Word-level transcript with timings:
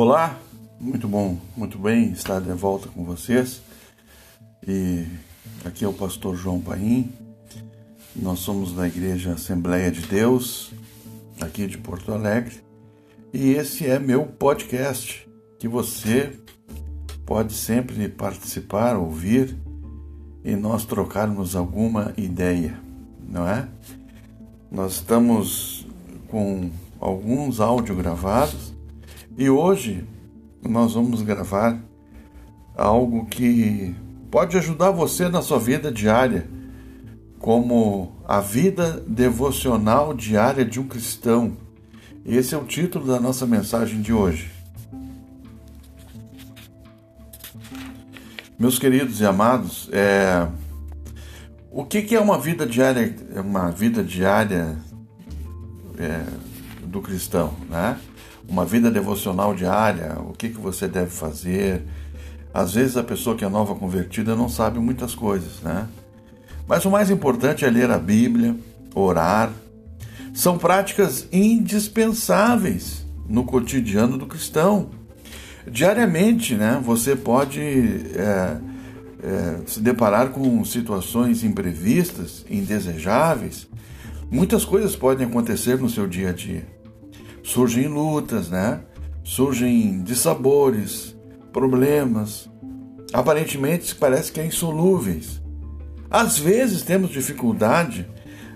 Olá, 0.00 0.38
muito 0.78 1.08
bom, 1.08 1.36
muito 1.56 1.76
bem 1.76 2.12
estar 2.12 2.40
de 2.40 2.52
volta 2.52 2.86
com 2.86 3.02
vocês. 3.02 3.60
E 4.64 5.04
aqui 5.64 5.84
é 5.84 5.88
o 5.88 5.92
pastor 5.92 6.36
João 6.36 6.60
Paim. 6.60 7.12
Nós 8.14 8.38
somos 8.38 8.72
da 8.72 8.86
Igreja 8.86 9.32
Assembleia 9.32 9.90
de 9.90 10.02
Deus, 10.02 10.70
aqui 11.40 11.66
de 11.66 11.76
Porto 11.78 12.12
Alegre. 12.12 12.62
E 13.32 13.50
esse 13.54 13.88
é 13.88 13.98
meu 13.98 14.24
podcast, 14.24 15.28
que 15.58 15.66
você 15.66 16.32
pode 17.26 17.52
sempre 17.52 18.08
participar, 18.08 18.96
ouvir 18.96 19.56
e 20.44 20.54
nós 20.54 20.84
trocarmos 20.84 21.56
alguma 21.56 22.14
ideia, 22.16 22.78
não 23.28 23.48
é? 23.48 23.68
Nós 24.70 24.92
estamos 24.92 25.84
com 26.28 26.70
alguns 27.00 27.58
áudios 27.58 27.98
gravados 27.98 28.77
e 29.38 29.48
hoje 29.48 30.04
nós 30.68 30.94
vamos 30.94 31.22
gravar 31.22 31.80
algo 32.76 33.24
que 33.26 33.94
pode 34.32 34.56
ajudar 34.56 34.90
você 34.90 35.28
na 35.28 35.40
sua 35.40 35.60
vida 35.60 35.92
diária, 35.92 36.50
como 37.38 38.12
a 38.26 38.40
vida 38.40 39.00
devocional 39.06 40.12
diária 40.12 40.64
de 40.64 40.80
um 40.80 40.88
cristão. 40.88 41.56
Esse 42.26 42.52
é 42.52 42.58
o 42.58 42.64
título 42.64 43.06
da 43.06 43.20
nossa 43.20 43.46
mensagem 43.46 44.02
de 44.02 44.12
hoje. 44.12 44.50
Meus 48.58 48.76
queridos 48.76 49.20
e 49.20 49.24
amados, 49.24 49.88
é... 49.92 50.48
o 51.70 51.84
que, 51.84 52.12
é 52.12 52.20
uma 52.20 52.40
vida 52.40 52.66
diária, 52.66 53.14
uma 53.36 53.70
vida 53.70 54.02
diária 54.02 54.76
é... 55.96 56.24
do 56.84 57.00
cristão, 57.00 57.54
né? 57.70 57.96
Uma 58.48 58.64
vida 58.64 58.90
devocional 58.90 59.54
diária, 59.54 60.16
o 60.20 60.32
que, 60.32 60.48
que 60.48 60.58
você 60.58 60.88
deve 60.88 61.10
fazer. 61.10 61.82
Às 62.52 62.72
vezes 62.72 62.96
a 62.96 63.04
pessoa 63.04 63.36
que 63.36 63.44
é 63.44 63.48
nova 63.48 63.74
convertida 63.74 64.34
não 64.34 64.48
sabe 64.48 64.78
muitas 64.78 65.14
coisas, 65.14 65.60
né? 65.60 65.86
Mas 66.66 66.84
o 66.84 66.90
mais 66.90 67.10
importante 67.10 67.64
é 67.64 67.70
ler 67.70 67.90
a 67.90 67.98
Bíblia, 67.98 68.56
orar. 68.94 69.52
São 70.32 70.56
práticas 70.56 71.26
indispensáveis 71.30 73.06
no 73.28 73.44
cotidiano 73.44 74.16
do 74.16 74.26
cristão. 74.26 74.90
Diariamente, 75.70 76.54
né, 76.54 76.80
você 76.82 77.14
pode 77.14 77.60
é, 77.60 78.56
é, 79.22 79.58
se 79.66 79.80
deparar 79.80 80.30
com 80.30 80.64
situações 80.64 81.44
imprevistas, 81.44 82.44
indesejáveis. 82.48 83.66
Muitas 84.30 84.64
coisas 84.64 84.96
podem 84.96 85.26
acontecer 85.26 85.78
no 85.78 85.90
seu 85.90 86.06
dia 86.06 86.30
a 86.30 86.32
dia 86.32 86.77
surgem 87.48 87.88
lutas, 87.88 88.50
né? 88.50 88.80
Surgem 89.24 90.02
dissabores, 90.02 91.16
problemas, 91.50 92.48
aparentemente 93.12 93.94
parece 93.94 94.30
que 94.30 94.38
é 94.38 94.44
insolúveis. 94.44 95.40
Às 96.10 96.38
vezes 96.38 96.82
temos 96.82 97.10
dificuldade 97.10 98.06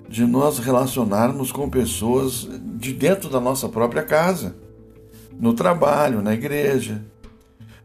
de 0.09 0.27
nós 0.27 0.59
relacionarmos 0.59 1.51
com 1.51 1.71
pessoas 1.71 2.47
de 2.77 2.93
dentro 2.93 3.31
da 3.31 3.41
nossa 3.41 3.67
própria 3.67 4.03
casa, 4.03 4.55
no 5.41 5.55
trabalho, 5.55 6.21
na 6.21 6.35
igreja. 6.35 7.03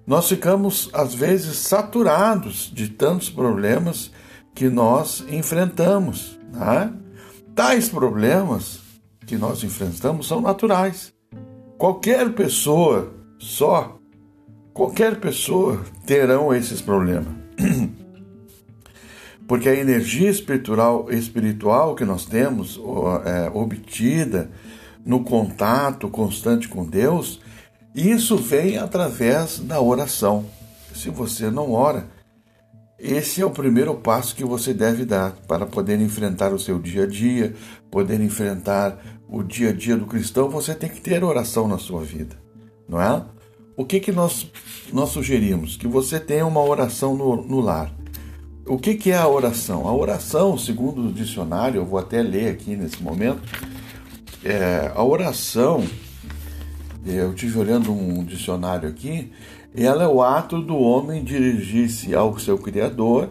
Nós 0.06 0.28
ficamos 0.28 0.90
às 0.92 1.14
vezes 1.14 1.56
saturados 1.58 2.70
de 2.74 2.90
tantos 2.90 3.30
problemas 3.30 4.12
que 4.54 4.70
nós 4.70 5.24
enfrentamos. 5.30 6.38
Né? 6.52 6.92
Tais 7.56 7.88
problemas 7.88 8.87
que 9.28 9.38
nós 9.38 9.64
enfrentamos 9.64 10.28
são 10.28 10.42
naturais. 10.42 11.14
Qualquer 11.78 12.34
pessoa, 12.34 13.14
só 13.38 14.00
qualquer 14.74 15.20
pessoa 15.20 15.84
terão 16.06 16.56
esses 16.56 16.82
problemas. 16.82 17.28
Porque 19.48 19.70
a 19.70 19.76
energia 19.76 20.30
espiritual, 20.30 21.12
espiritual 21.12 21.94
que 21.94 22.06
nós 22.06 22.26
temos 22.26 22.80
é, 23.26 23.50
obtida 23.54 24.50
no 25.06 25.24
contato 25.24 26.10
constante 26.10 26.68
com 26.68 26.86
Deus, 26.86 27.40
isso 27.94 28.38
vem 28.38 28.78
através 28.78 29.60
da 29.60 29.82
oração. 29.82 30.46
Se 30.94 31.10
você 31.10 31.50
não 31.50 31.72
ora, 31.72 32.08
esse 33.00 33.42
é 33.42 33.46
o 33.46 33.52
primeiro 33.52 33.94
passo 33.96 34.36
que 34.36 34.44
você 34.44 34.74
deve 34.74 35.06
dar 35.06 35.34
para 35.48 35.66
poder 35.66 36.00
enfrentar 36.02 36.52
o 36.52 36.60
seu 36.60 36.80
dia 36.80 37.04
a 37.04 37.08
dia, 37.08 37.54
poder 37.92 38.20
enfrentar 38.22 38.98
o 39.30 39.44
dia 39.44 39.70
a 39.70 39.74
dia 39.74 39.96
do 39.96 40.06
cristão. 40.06 40.50
Você 40.50 40.74
tem 40.74 40.90
que 40.90 41.02
ter 41.02 41.24
oração 41.24 41.68
na 41.68 41.78
sua 41.78 42.04
vida, 42.04 42.36
não 42.90 43.00
é? 43.00 43.24
O 43.76 43.86
que, 43.86 44.00
que 44.00 44.12
nós, 44.12 44.50
nós 44.92 45.10
sugerimos? 45.10 45.78
Que 45.78 45.88
você 45.88 46.20
tenha 46.20 46.48
uma 46.48 46.64
oração 46.64 47.16
no, 47.16 47.36
no 47.36 47.60
lar. 47.60 47.94
O 48.66 48.80
que, 48.80 48.96
que 48.96 49.12
é 49.12 49.18
a 49.18 49.28
oração? 49.28 49.88
A 49.88 49.96
oração, 49.96 50.58
segundo 50.58 51.08
o 51.08 51.14
dicionário, 51.14 51.80
eu 51.80 51.86
vou 51.86 52.00
até 52.00 52.24
ler 52.24 52.50
aqui 52.50 52.76
nesse 52.76 53.02
momento, 53.02 53.42
é, 54.44 54.92
a 54.94 55.04
oração, 55.04 55.86
eu 57.06 57.34
tive 57.34 57.60
olhando 57.60 57.94
um 57.94 58.26
dicionário 58.26 58.90
aqui, 58.90 59.32
ela 59.86 60.04
é 60.04 60.08
o 60.08 60.24
ato 60.24 60.62
do 60.62 60.76
homem 60.76 61.24
dirigir-se 61.24 62.16
ao 62.16 62.40
seu 62.40 62.58
Criador 62.58 63.30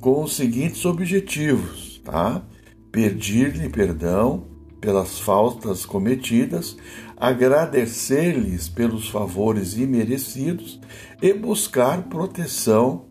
com 0.00 0.22
os 0.22 0.34
seguintes 0.34 0.84
objetivos, 0.84 2.00
tá? 2.04 2.42
Pedir-lhe 2.90 3.68
perdão 3.68 4.44
pelas 4.80 5.18
faltas 5.18 5.84
cometidas, 5.84 6.76
agradecer-lhes 7.16 8.68
pelos 8.68 9.08
favores 9.08 9.76
imerecidos 9.76 10.80
e 11.20 11.32
buscar 11.32 12.02
proteção 12.04 13.06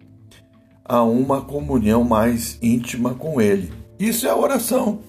a 0.83 1.03
uma 1.03 1.41
comunhão 1.41 2.03
mais 2.03 2.57
íntima 2.61 3.13
com 3.13 3.41
Ele. 3.41 3.71
Isso 3.99 4.27
é 4.27 4.33
oração. 4.33 4.99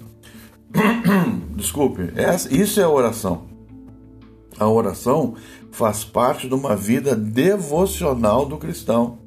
Desculpe, 1.57 2.03
isso 2.51 2.81
é 2.81 2.87
oração. 2.87 3.48
A 4.59 4.69
oração 4.69 5.35
faz 5.71 6.05
parte 6.05 6.49
de 6.49 6.55
uma 6.55 6.75
vida 6.75 7.15
devocional 7.15 8.45
do 8.45 8.57
cristão. 8.57 9.19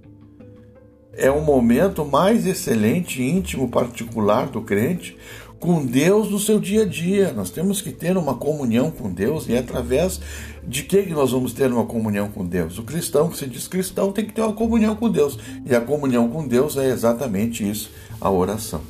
É 1.13 1.31
um 1.31 1.41
momento 1.41 2.05
mais 2.05 2.45
excelente, 2.45 3.21
íntimo, 3.21 3.69
particular 3.69 4.47
do 4.47 4.61
crente 4.61 5.17
com 5.61 5.85
Deus 5.85 6.31
no 6.31 6.39
seu 6.39 6.59
dia 6.59 6.81
a 6.81 6.85
dia. 6.85 7.31
Nós 7.31 7.51
temos 7.51 7.81
que 7.81 7.91
ter 7.91 8.17
uma 8.17 8.33
comunhão 8.33 8.89
com 8.89 9.13
Deus 9.13 9.47
e 9.47 9.53
é 9.53 9.59
através 9.59 10.19
de 10.67 10.83
que 10.83 11.05
nós 11.13 11.31
vamos 11.31 11.53
ter 11.53 11.71
uma 11.71 11.85
comunhão 11.85 12.29
com 12.29 12.45
Deus? 12.45 12.79
O 12.79 12.83
cristão 12.83 13.29
que 13.29 13.37
se 13.37 13.45
diz 13.45 13.67
cristão 13.67 14.11
tem 14.11 14.25
que 14.25 14.33
ter 14.33 14.41
uma 14.41 14.53
comunhão 14.53 14.95
com 14.95 15.09
Deus. 15.09 15.37
E 15.65 15.75
a 15.75 15.79
comunhão 15.79 16.29
com 16.29 16.47
Deus 16.47 16.75
é 16.77 16.89
exatamente 16.89 17.69
isso, 17.69 17.91
a 18.19 18.29
oração. 18.29 18.81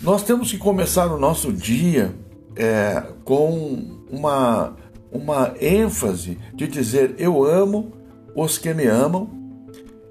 Nós 0.00 0.22
temos 0.22 0.50
que 0.50 0.58
começar 0.58 1.06
o 1.06 1.18
nosso 1.18 1.52
dia 1.52 2.14
é, 2.56 3.02
com 3.24 4.00
uma 4.10 4.76
uma 5.14 5.54
ênfase 5.60 6.36
de 6.52 6.66
dizer 6.66 7.14
eu 7.18 7.44
amo 7.44 7.92
os 8.34 8.58
que 8.58 8.74
me 8.74 8.86
amam 8.86 9.30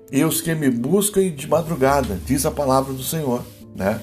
e 0.09 0.23
os 0.23 0.41
que 0.41 0.55
me 0.55 0.69
buscam 0.69 1.29
de 1.29 1.47
madrugada, 1.47 2.17
diz 2.25 2.45
a 2.45 2.51
palavra 2.51 2.93
do 2.93 3.03
Senhor, 3.03 3.43
né? 3.75 3.99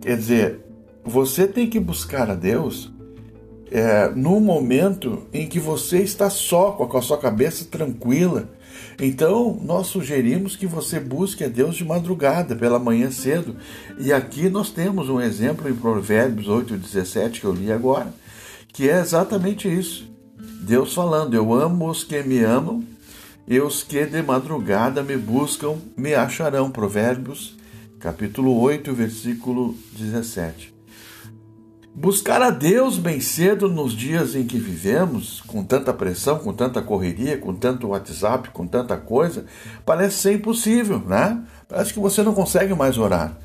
Quer 0.00 0.16
dizer, 0.16 0.60
você 1.04 1.46
tem 1.46 1.68
que 1.68 1.78
buscar 1.78 2.30
a 2.30 2.34
Deus 2.34 2.92
é, 3.70 4.10
no 4.14 4.40
momento 4.40 5.26
em 5.32 5.46
que 5.46 5.60
você 5.60 5.98
está 5.98 6.28
só, 6.28 6.72
com 6.72 6.96
a 6.96 7.02
sua 7.02 7.18
cabeça 7.18 7.64
tranquila. 7.64 8.50
Então, 9.00 9.58
nós 9.62 9.86
sugerimos 9.86 10.56
que 10.56 10.66
você 10.66 10.98
busque 10.98 11.44
a 11.44 11.48
Deus 11.48 11.76
de 11.76 11.84
madrugada, 11.84 12.54
pela 12.56 12.78
manhã 12.78 13.10
cedo. 13.10 13.56
E 13.98 14.12
aqui 14.12 14.48
nós 14.48 14.70
temos 14.70 15.08
um 15.08 15.20
exemplo 15.20 15.68
em 15.68 15.74
Provérbios 15.74 16.48
8,17 16.48 17.40
que 17.40 17.44
eu 17.44 17.52
li 17.52 17.70
agora, 17.72 18.12
que 18.72 18.88
é 18.88 18.98
exatamente 19.00 19.68
isso. 19.68 20.10
Deus 20.62 20.94
falando: 20.94 21.34
Eu 21.34 21.52
amo 21.52 21.88
os 21.88 22.02
que 22.02 22.22
me 22.22 22.38
amam, 22.42 22.82
e 23.46 23.60
os 23.60 23.82
que 23.82 24.06
de 24.06 24.22
madrugada 24.22 25.02
me 25.02 25.16
buscam 25.16 25.76
me 25.96 26.14
acharão. 26.14 26.70
Provérbios, 26.70 27.56
capítulo 28.00 28.58
8, 28.60 28.94
versículo 28.94 29.76
17. 29.92 30.72
Buscar 31.94 32.40
a 32.40 32.48
Deus 32.48 32.96
bem 32.96 33.20
cedo 33.20 33.68
nos 33.68 33.92
dias 33.92 34.34
em 34.34 34.46
que 34.46 34.58
vivemos, 34.58 35.42
com 35.42 35.62
tanta 35.62 35.92
pressão, 35.92 36.38
com 36.38 36.50
tanta 36.50 36.80
correria, 36.80 37.36
com 37.36 37.54
tanto 37.54 37.88
WhatsApp, 37.88 38.48
com 38.48 38.66
tanta 38.66 38.96
coisa, 38.96 39.44
parece 39.84 40.16
ser 40.16 40.32
impossível, 40.32 41.00
né? 41.00 41.44
Parece 41.68 41.92
que 41.92 42.00
você 42.00 42.22
não 42.22 42.32
consegue 42.32 42.72
mais 42.72 42.96
orar. 42.96 43.36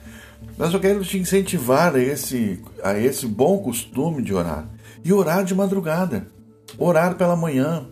Mas 0.57 0.73
eu 0.73 0.79
quero 0.79 1.03
te 1.03 1.17
incentivar 1.17 1.93
a 1.93 1.99
esse, 1.99 2.63
a 2.81 2.97
esse 2.97 3.27
bom 3.27 3.57
costume 3.57 4.21
de 4.21 4.33
orar 4.33 4.65
e 5.07 5.13
orar 5.13 5.45
de 5.45 5.55
madrugada, 5.55 6.27
orar 6.77 7.15
pela 7.15 7.33
manhã, 7.33 7.87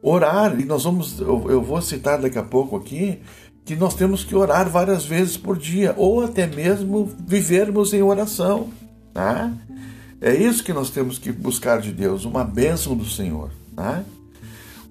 orar, 0.00 0.60
e 0.60 0.64
nós 0.64 0.84
vamos, 0.84 1.18
eu, 1.18 1.50
eu 1.50 1.60
vou 1.60 1.82
citar 1.82 2.20
daqui 2.20 2.38
a 2.38 2.42
pouco 2.44 2.76
aqui, 2.76 3.20
que 3.64 3.74
nós 3.74 3.94
temos 3.96 4.22
que 4.22 4.36
orar 4.36 4.68
várias 4.68 5.04
vezes 5.04 5.36
por 5.36 5.58
dia, 5.58 5.92
ou 5.96 6.22
até 6.22 6.46
mesmo 6.46 7.10
vivermos 7.26 7.92
em 7.92 8.00
oração. 8.00 8.68
Tá? 9.12 9.52
É 10.20 10.32
isso 10.32 10.62
que 10.62 10.72
nós 10.72 10.88
temos 10.90 11.18
que 11.18 11.32
buscar 11.32 11.80
de 11.80 11.90
Deus, 11.90 12.24
uma 12.24 12.44
bênção 12.44 12.96
do 12.96 13.06
Senhor. 13.06 13.50
Tá? 13.74 14.04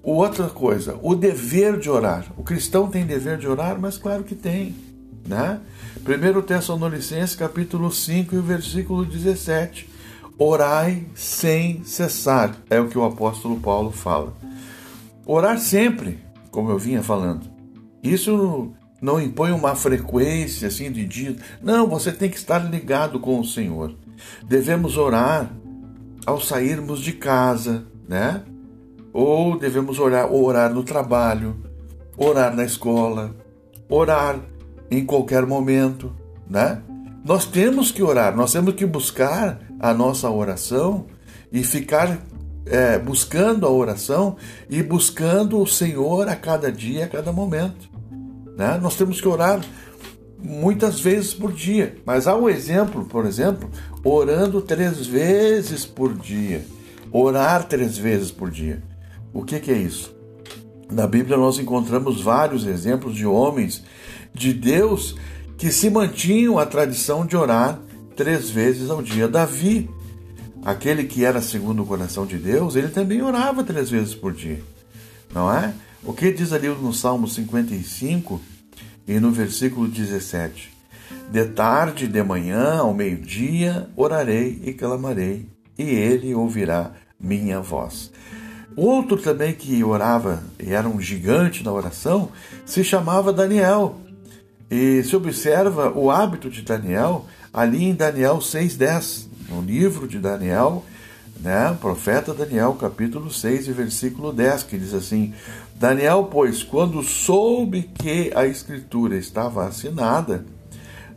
Outra 0.04 0.50
coisa, 0.50 1.00
o 1.02 1.16
dever 1.16 1.80
de 1.80 1.90
orar. 1.90 2.26
O 2.36 2.44
cristão 2.44 2.90
tem 2.90 3.06
dever 3.06 3.38
de 3.38 3.48
orar, 3.48 3.80
mas 3.80 3.98
claro 3.98 4.26
que 4.26 4.36
tem. 4.36 4.76
Né? 5.26 5.58
1 6.06 6.42
Tessalonicenses 6.42 7.34
capítulo 7.34 7.90
5 7.90 8.36
e 8.36 8.40
versículo 8.42 9.06
17. 9.06 9.91
Orai 10.44 11.06
sem 11.14 11.84
cessar, 11.84 12.56
é 12.68 12.80
o 12.80 12.88
que 12.88 12.98
o 12.98 13.06
apóstolo 13.06 13.60
Paulo 13.60 13.92
fala. 13.92 14.34
Orar 15.24 15.60
sempre, 15.60 16.18
como 16.50 16.72
eu 16.72 16.80
vinha 16.80 17.04
falando. 17.04 17.48
Isso 18.02 18.72
não 19.00 19.22
impõe 19.22 19.52
uma 19.52 19.76
frequência 19.76 20.68
assim 20.68 20.92
de 20.92 21.06
dia. 21.06 21.36
Não, 21.62 21.86
você 21.86 22.12
tem 22.12 22.28
que 22.28 22.38
estar 22.38 22.58
ligado 22.58 23.20
com 23.20 23.40
o 23.40 23.46
Senhor. 23.46 23.94
Devemos 24.44 24.98
orar 24.98 25.48
ao 26.26 26.42
sairmos 26.42 27.02
de 27.02 27.14
casa, 27.14 27.86
né? 28.10 28.42
Ou 29.14 29.60
devemos 29.60 30.00
orar, 30.00 30.34
orar 30.34 30.74
no 30.74 30.82
trabalho, 30.82 31.56
orar 32.18 32.56
na 32.56 32.66
escola, 32.66 33.36
orar 33.88 34.40
em 34.90 35.06
qualquer 35.06 35.46
momento, 35.46 36.12
né? 36.50 36.82
Nós 37.24 37.46
temos 37.46 37.92
que 37.92 38.02
orar, 38.02 38.36
nós 38.36 38.52
temos 38.52 38.74
que 38.74 38.88
buscar 38.88 39.60
a 39.82 39.96
nossa 39.96 40.30
oração 40.30 41.08
e 41.52 41.64
ficar 41.64 42.20
é, 42.68 43.00
buscando 43.00 43.66
a 43.66 43.70
oração 43.72 44.38
e 44.70 44.84
buscando 44.84 45.60
o 45.60 45.66
Senhor 45.66 46.30
a 46.30 46.36
cada 46.36 46.72
dia, 46.72 47.06
a 47.06 47.08
cada 47.08 47.34
momento. 47.34 47.90
Né? 48.56 48.80
Nós 48.80 48.96
temos 48.96 49.20
que 49.20 49.28
orar 49.28 49.60
muitas 50.38 51.00
vezes 51.00 51.34
por 51.34 51.52
dia, 51.52 51.98
mas 52.06 52.28
há 52.28 52.36
um 52.36 52.48
exemplo, 52.48 53.06
por 53.06 53.26
exemplo, 53.26 53.70
orando 54.04 54.62
três 54.62 55.08
vezes 55.08 55.84
por 55.84 56.14
dia. 56.14 56.64
Orar 57.12 57.64
três 57.64 57.98
vezes 57.98 58.30
por 58.30 58.52
dia. 58.52 58.84
O 59.34 59.44
que, 59.44 59.60
que 59.60 59.72
é 59.72 59.78
isso? 59.78 60.16
Na 60.92 61.08
Bíblia 61.08 61.38
nós 61.38 61.58
encontramos 61.58 62.22
vários 62.22 62.68
exemplos 62.68 63.16
de 63.16 63.26
homens 63.26 63.84
de 64.34 64.54
Deus 64.54 65.16
que 65.58 65.72
se 65.72 65.90
mantinham 65.90 66.60
a 66.60 66.66
tradição 66.66 67.26
de 67.26 67.36
orar 67.36 67.80
três 68.22 68.52
vezes 68.52 68.92
ao 68.92 69.02
dia. 69.02 69.28
Davi, 69.28 69.90
aquele 70.64 71.06
que 71.06 71.26
era 71.26 71.42
segundo 71.42 71.82
o 71.82 71.86
coração 71.88 72.24
de 72.24 72.38
Deus, 72.38 72.76
ele 72.76 72.90
também 72.90 73.20
orava 73.20 73.64
três 73.64 73.90
vezes 73.90 74.14
por 74.14 74.32
dia, 74.32 74.62
não 75.34 75.52
é? 75.52 75.74
O 76.04 76.14
que 76.14 76.32
diz 76.32 76.54
ali 76.54 76.68
no 76.68 76.94
Salmo 76.94 77.28
55 77.28 78.40
e 79.08 79.20
no 79.20 79.32
versículo 79.32 79.88
17? 79.88 80.72
De 81.32 81.46
tarde 81.46 82.08
de 82.08 82.22
manhã, 82.22 82.78
ao 82.78 82.94
meio-dia, 82.94 83.90
orarei 83.96 84.62
e 84.66 84.74
clamarei, 84.74 85.48
e 85.76 85.84
ele 85.84 86.36
ouvirá 86.36 86.92
minha 87.20 87.60
voz. 87.60 88.12
Outro 88.78 89.18
também 89.18 89.52
que 89.52 89.84
orava 89.84 90.44
e 90.60 90.72
era 90.72 90.88
um 90.88 91.02
gigante 91.02 91.64
na 91.64 91.72
oração 91.72 92.30
se 92.68 92.84
chamava 92.84 93.34
Daniel. 93.34 94.00
E 94.70 95.04
se 95.04 95.16
observa 95.16 95.92
o 95.92 96.10
hábito 96.12 96.50
de 96.50 96.62
Daniel 96.62 97.26
ali 97.54 97.86
em 97.86 97.94
Daniel 97.94 98.38
6,10, 98.38 99.28
no 99.50 99.62
livro 99.62 100.08
de 100.08 100.20
Daniel, 100.20 100.84
né, 101.40 101.76
profeta 101.82 102.34
Daniel, 102.34 102.74
capítulo 102.80 103.32
6 103.32 103.68
e 103.68 103.72
versículo 103.72 104.32
10, 104.32 104.64
que 104.64 104.78
diz 104.78 104.94
assim: 104.94 105.34
Daniel, 105.76 106.30
pois, 106.32 106.64
quando 106.64 107.02
soube 107.02 107.90
que 107.96 108.32
a 108.36 108.46
escritura 108.46 109.18
estava 109.18 109.68
assinada, 109.68 110.46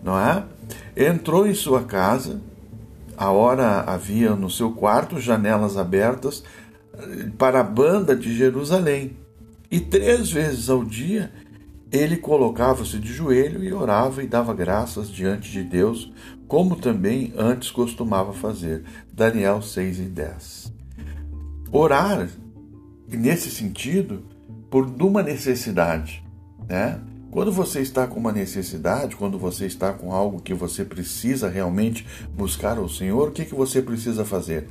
não 0.03 0.19
é? 0.19 0.45
Entrou 0.97 1.47
em 1.47 1.55
sua 1.55 1.83
casa, 1.83 2.41
a 3.17 3.31
hora 3.31 3.81
havia 3.81 4.35
no 4.35 4.51
seu 4.51 4.73
quarto 4.73 5.21
janelas 5.21 5.77
abertas 5.77 6.43
para 7.39 7.61
a 7.61 7.65
banda 7.65 8.17
de 8.17 8.35
Jerusalém. 8.35 9.17
E 9.71 9.81
três 9.81 10.31
vezes 10.31 10.71
ao 10.71 10.85
dia 10.85 11.33
ele 11.95 12.17
colocava-se 12.17 12.99
de 12.99 13.13
joelho 13.13 13.63
e 13.63 13.73
orava 13.73 14.21
e 14.21 14.27
dava 14.27 14.53
graças 14.53 15.09
diante 15.09 15.53
de 15.53 15.63
Deus, 15.63 16.13
como 16.49 16.75
também 16.75 17.33
antes 17.37 17.71
costumava 17.71 18.33
fazer. 18.33 18.83
Daniel 19.13 19.63
6 19.63 20.01
e 20.01 20.03
10. 20.03 20.73
Orar, 21.71 22.29
nesse 23.09 23.49
sentido, 23.49 24.25
por 24.69 24.85
uma 25.01 25.23
necessidade, 25.23 26.25
né? 26.69 27.01
Quando 27.31 27.53
você 27.53 27.81
está 27.81 28.09
com 28.09 28.19
uma 28.19 28.33
necessidade, 28.33 29.15
quando 29.15 29.39
você 29.39 29.67
está 29.67 29.93
com 29.93 30.13
algo 30.13 30.41
que 30.41 30.55
você 30.55 30.85
precisa 30.85 31.49
realmente 31.49 32.05
buscar 32.37 32.77
ao 32.77 32.89
Senhor, 32.89 33.29
o 33.29 33.33
que, 33.33 33.45
que 33.45 33.55
você 33.55 33.81
precisa 33.81 34.25
fazer? 34.25 34.69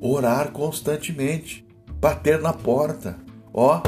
Orar 0.00 0.52
constantemente, 0.52 1.66
bater 2.00 2.40
na 2.40 2.52
porta. 2.52 3.16
Ó, 3.52 3.80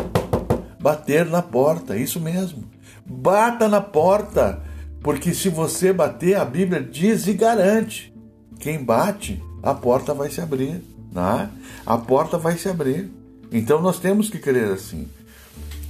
bater 0.81 1.27
na 1.27 1.43
porta, 1.43 1.97
isso 1.97 2.21
mesmo. 2.21 2.72
Bata 3.05 3.69
na 3.69 3.81
porta, 3.81 4.63
porque 5.03 5.35
se 5.35 5.49
você 5.49 5.93
bater, 5.93 6.37
a 6.37 6.45
Bíblia 6.45 6.81
diz 6.81 7.27
e 7.27 7.33
garante: 7.33 8.15
quem 8.59 8.83
bate, 8.83 9.43
a 9.63 9.75
porta 9.75 10.15
vai 10.15 10.31
se 10.31 10.41
abrir. 10.41 10.83
Né? 11.13 11.51
A 11.85 11.99
porta 11.99 12.39
vai 12.39 12.57
se 12.57 12.69
abrir. 12.69 13.11
Então 13.51 13.83
nós 13.83 13.99
temos 13.99 14.31
que 14.31 14.39
crer 14.39 14.73
assim. 14.73 15.09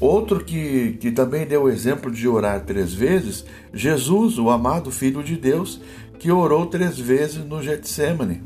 Outro 0.00 0.44
que, 0.44 0.98
que 1.00 1.12
também 1.12 1.46
deu 1.46 1.64
o 1.64 1.68
exemplo 1.68 2.10
de 2.10 2.26
orar 2.26 2.64
três 2.64 2.92
vezes, 2.92 3.44
Jesus, 3.72 4.36
o 4.36 4.50
amado 4.50 4.90
Filho 4.90 5.22
de 5.22 5.36
Deus, 5.36 5.80
que 6.18 6.32
orou 6.32 6.66
três 6.66 6.98
vezes 6.98 7.44
no 7.44 7.62
Getsemane. 7.62 8.42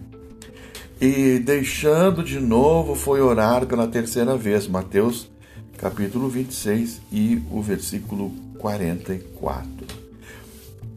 E 1.00 1.38
deixando 1.38 2.22
de 2.22 2.38
novo 2.40 2.94
foi 2.94 3.20
orar 3.20 3.64
pela 3.64 3.86
terceira 3.86 4.36
vez, 4.36 4.66
Mateus 4.66 5.30
capítulo 5.76 6.28
26 6.28 7.02
e 7.12 7.42
o 7.50 7.60
versículo 7.60 8.32
44. 8.66 9.70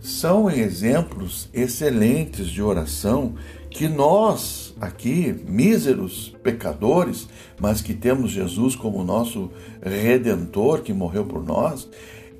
São 0.01 0.49
exemplos 0.49 1.47
excelentes 1.53 2.47
de 2.47 2.63
oração 2.63 3.35
que 3.69 3.87
nós, 3.87 4.73
aqui, 4.81 5.35
míseros 5.47 6.35
pecadores, 6.41 7.27
mas 7.59 7.79
que 7.79 7.93
temos 7.93 8.31
Jesus 8.31 8.75
como 8.75 9.03
nosso 9.03 9.51
redentor 9.83 10.81
que 10.81 10.91
morreu 10.91 11.25
por 11.25 11.45
nós, 11.45 11.87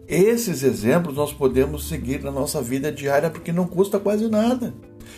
esses 0.08 0.64
exemplos 0.64 1.16
nós 1.16 1.31
podemos 1.31 1.88
seguir 1.88 2.24
na 2.24 2.31
nossa 2.31 2.60
vida 2.60 2.92
diária 2.92 3.30
porque 3.30 3.52
não 3.52 3.68
custa 3.68 4.00
quase 4.00 4.28
nada. 4.28 4.74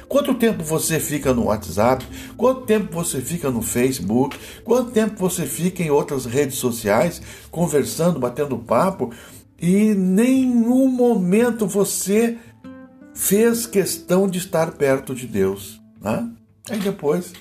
Quanto 0.09 0.33
tempo 0.33 0.61
você 0.61 0.99
fica 0.99 1.33
no 1.33 1.45
WhatsApp? 1.45 2.05
Quanto 2.35 2.61
tempo 2.61 2.93
você 2.93 3.21
fica 3.21 3.49
no 3.49 3.61
Facebook? 3.61 4.37
Quanto 4.65 4.91
tempo 4.91 5.15
você 5.17 5.45
fica 5.45 5.81
em 5.81 5.89
outras 5.89 6.25
redes 6.25 6.57
sociais 6.57 7.21
conversando, 7.49 8.19
batendo 8.19 8.57
papo 8.57 9.11
e 9.61 9.93
nenhum 9.93 10.87
momento 10.87 11.67
você 11.67 12.37
fez 13.13 13.67
questão 13.67 14.27
de 14.27 14.39
estar 14.39 14.71
perto 14.71 15.13
de 15.13 15.27
Deus? 15.27 15.79
Né? 16.01 16.27
Aí 16.67 16.79
depois 16.79 17.33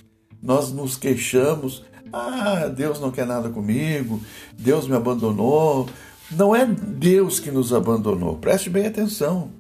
nós 0.42 0.70
nos 0.70 0.96
queixamos: 0.96 1.82
ah, 2.12 2.66
Deus 2.68 3.00
não 3.00 3.10
quer 3.10 3.26
nada 3.26 3.48
comigo, 3.48 4.20
Deus 4.58 4.86
me 4.86 4.94
abandonou. 4.94 5.88
Não 6.30 6.54
é 6.54 6.64
Deus 6.64 7.40
que 7.40 7.50
nos 7.50 7.72
abandonou, 7.72 8.36
preste 8.36 8.70
bem 8.70 8.86
atenção. 8.86 9.50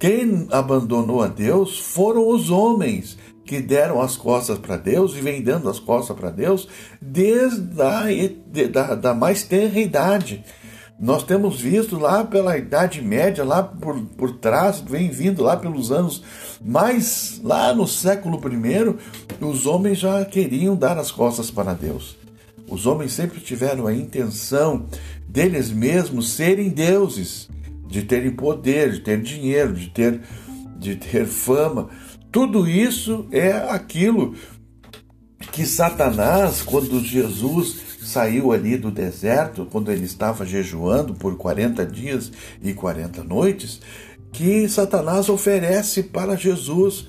Quem 0.00 0.48
abandonou 0.50 1.22
a 1.22 1.28
Deus 1.28 1.78
foram 1.78 2.28
os 2.28 2.50
homens 2.50 3.16
que 3.44 3.60
deram 3.60 4.00
as 4.00 4.16
costas 4.16 4.58
para 4.58 4.76
Deus 4.76 5.14
e 5.14 5.20
vem 5.20 5.42
dando 5.42 5.68
as 5.68 5.78
costas 5.78 6.16
para 6.16 6.30
Deus 6.30 6.66
desde 7.00 7.80
a 7.80 8.06
da, 8.70 8.94
da 8.94 9.14
mais 9.14 9.44
tenra 9.44 9.78
idade. 9.78 10.44
Nós 10.98 11.24
temos 11.24 11.60
visto 11.60 11.98
lá 11.98 12.24
pela 12.24 12.56
Idade 12.56 13.02
Média, 13.02 13.44
lá 13.44 13.62
por, 13.62 14.00
por 14.16 14.36
trás, 14.36 14.80
vem 14.80 15.10
vindo 15.10 15.42
lá 15.42 15.56
pelos 15.56 15.90
anos, 15.90 16.22
mas 16.64 17.40
lá 17.42 17.74
no 17.74 17.86
século 17.86 18.38
I, 18.38 19.44
os 19.44 19.66
homens 19.66 19.98
já 19.98 20.24
queriam 20.24 20.76
dar 20.76 20.96
as 20.96 21.10
costas 21.10 21.50
para 21.50 21.74
Deus. 21.74 22.16
Os 22.68 22.86
homens 22.86 23.12
sempre 23.12 23.40
tiveram 23.40 23.86
a 23.86 23.94
intenção 23.94 24.86
deles 25.28 25.70
mesmos 25.70 26.32
serem 26.32 26.68
deuses 26.70 27.48
de 27.88 28.02
terem 28.02 28.30
poder, 28.30 28.92
de 28.92 29.00
ter 29.00 29.20
dinheiro, 29.20 29.74
de 29.74 29.88
ter, 29.90 30.20
de 30.78 30.94
ter 30.94 31.26
fama. 31.26 31.88
Tudo 32.30 32.68
isso 32.68 33.26
é 33.30 33.52
aquilo 33.52 34.34
que 35.52 35.66
Satanás, 35.66 36.62
quando 36.62 37.00
Jesus 37.04 37.93
saiu 38.04 38.52
ali 38.52 38.76
do 38.76 38.90
deserto, 38.90 39.66
quando 39.70 39.90
ele 39.90 40.04
estava 40.04 40.44
jejuando 40.44 41.14
por 41.14 41.36
40 41.36 41.84
dias 41.86 42.30
e 42.62 42.72
40 42.72 43.24
noites, 43.24 43.80
que 44.32 44.68
Satanás 44.68 45.28
oferece 45.28 46.02
para 46.02 46.36
Jesus 46.36 47.06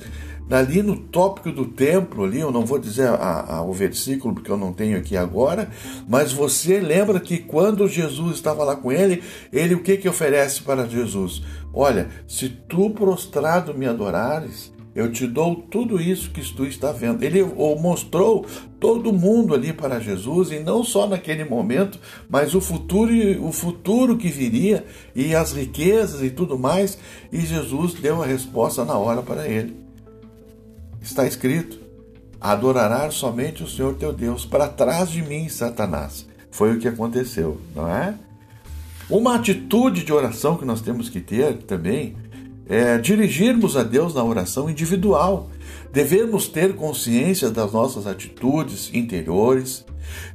ali 0.50 0.84
no 0.84 0.96
tópico 0.96 1.52
do 1.52 1.66
templo, 1.66 2.24
ali, 2.24 2.40
eu 2.40 2.52
não 2.52 2.66
vou 2.66 2.78
dizer 2.78 3.08
a, 3.08 3.56
a, 3.56 3.62
o 3.64 3.74
versículo 3.74 4.36
porque 4.36 4.52
eu 4.52 4.58
não 4.58 4.72
tenho 4.72 4.98
aqui 4.98 5.18
agora, 5.18 5.70
mas 6.08 6.32
você 6.32 6.80
lembra 6.80 7.20
que 7.20 7.40
quando 7.40 7.88
Jesus 7.88 8.36
estava 8.36 8.64
lá 8.64 8.76
com 8.76 8.92
ele, 8.92 9.24
ele 9.52 9.74
o 9.74 9.82
que 9.82 9.98
que 9.98 10.08
oferece 10.08 10.62
para 10.62 10.88
Jesus? 10.88 11.42
Olha, 11.74 12.10
se 12.28 12.48
tu 12.50 12.92
prostrado 12.92 13.74
me 13.74 13.88
adorares, 13.88 14.72
eu 14.96 15.12
te 15.12 15.28
dou 15.28 15.58
tudo 15.58 16.02
isso 16.02 16.32
que 16.32 16.42
tu 16.54 16.66
está 16.66 16.94
vendo. 16.94 17.22
Ele 17.22 17.44
mostrou 17.44 18.46
todo 18.80 19.12
mundo 19.12 19.54
ali 19.54 19.74
para 19.74 20.00
Jesus 20.00 20.52
e 20.52 20.60
não 20.60 20.86
só 20.86 21.06
naquele 21.06 21.44
momento, 21.44 22.00
mas 22.30 22.56
o 22.56 22.62
futuro 22.62 23.14
o 23.46 23.52
futuro 23.52 24.16
que 24.16 24.30
viria 24.30 24.86
e 25.14 25.36
as 25.36 25.52
riquezas 25.52 26.24
e 26.24 26.30
tudo 26.30 26.58
mais, 26.58 26.98
e 27.30 27.42
Jesus 27.42 27.94
deu 27.96 28.24
a 28.24 28.26
resposta 28.26 28.86
na 28.86 28.98
hora 28.98 29.22
para 29.22 29.46
ele. 29.46 29.76
Está 31.02 31.28
escrito: 31.28 31.78
Adorarás 32.40 33.16
somente 33.16 33.64
o 33.64 33.68
Senhor 33.68 33.96
teu 33.96 34.14
Deus, 34.14 34.46
para 34.46 34.70
trás 34.70 35.10
de 35.12 35.22
mim, 35.22 35.50
Satanás. 35.50 36.26
Foi 36.50 36.74
o 36.74 36.80
que 36.80 36.88
aconteceu, 36.88 37.60
não 37.76 37.90
é? 37.90 38.16
Uma 39.10 39.36
atitude 39.36 40.04
de 40.04 40.14
oração 40.14 40.58
que 40.58 40.66
nós 40.66 40.82
temos 40.82 41.10
que 41.10 41.20
ter 41.20 41.58
também 41.58 42.16
é, 42.68 42.98
dirigirmos 42.98 43.78
a 43.78 43.84
Deus 43.84 44.14
na 44.14 44.24
oração 44.24 44.70
individual. 44.70 45.50
Devemos 45.92 46.48
ter 46.48 46.76
consciência 46.76 47.50
das 47.50 47.72
nossas 47.72 48.08
atitudes 48.08 48.90
interiores. 48.94 49.86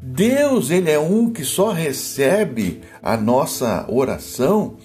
Deus, 0.01 0.71
ele 0.71 0.91
é 0.91 0.99
um 0.99 1.31
que 1.31 1.45
só 1.45 1.71
recebe 1.71 2.81
a 3.03 3.17
nossa 3.17 3.87
oração 3.89 4.77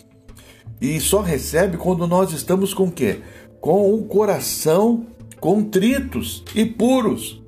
e 0.81 0.99
só 0.99 1.21
recebe 1.21 1.77
quando 1.77 2.05
nós 2.07 2.31
estamos 2.31 2.73
com 2.73 2.91
quê? 2.91 3.21
Com 3.61 3.93
o 3.93 4.03
coração 4.05 5.05
contritos 5.39 6.43
e 6.53 6.65
puros. 6.65 7.41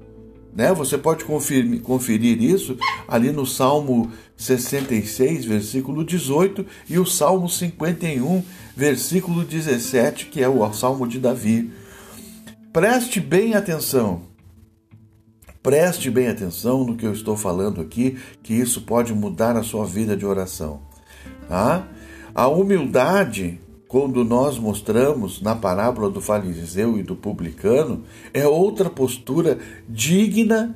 Né? 0.58 0.74
Você 0.74 0.98
pode 0.98 1.24
conferir, 1.24 1.80
conferir 1.84 2.42
isso 2.42 2.76
ali 3.08 3.32
no 3.32 3.46
Salmo 3.46 4.12
66, 4.36 5.46
versículo 5.46 6.04
18, 6.04 6.66
e 6.90 6.98
o 6.98 7.06
Salmo 7.06 7.48
51, 7.48 8.44
versículo 8.76 9.44
17, 9.44 10.26
que 10.26 10.42
é 10.42 10.50
o 10.50 10.74
Salmo 10.74 11.08
de 11.08 11.20
Davi. 11.20 11.72
Preste 12.74 13.20
bem 13.20 13.54
atenção. 13.54 14.24
Preste 15.62 16.10
bem 16.10 16.28
atenção 16.28 16.84
no 16.84 16.96
que 16.96 17.06
eu 17.06 17.14
estou 17.14 17.38
falando 17.38 17.80
aqui, 17.80 18.18
que 18.42 18.56
isso 18.56 18.82
pode 18.82 19.14
mudar 19.14 19.56
a 19.56 19.62
sua 19.62 19.86
vida 19.86 20.18
de 20.18 20.26
oração. 20.26 20.82
Tá? 21.48 21.88
A 22.34 22.48
humildade, 22.48 23.60
quando 23.88 24.24
nós 24.24 24.60
mostramos 24.60 25.42
na 25.42 25.56
parábola 25.56 26.10
do 26.10 26.20
fariseu 26.20 26.98
e 26.98 27.04
do 27.04 27.16
publicano, 27.16 28.04
é 28.34 28.46
outra 28.46 28.90
postura 28.90 29.58
digna 29.88 30.76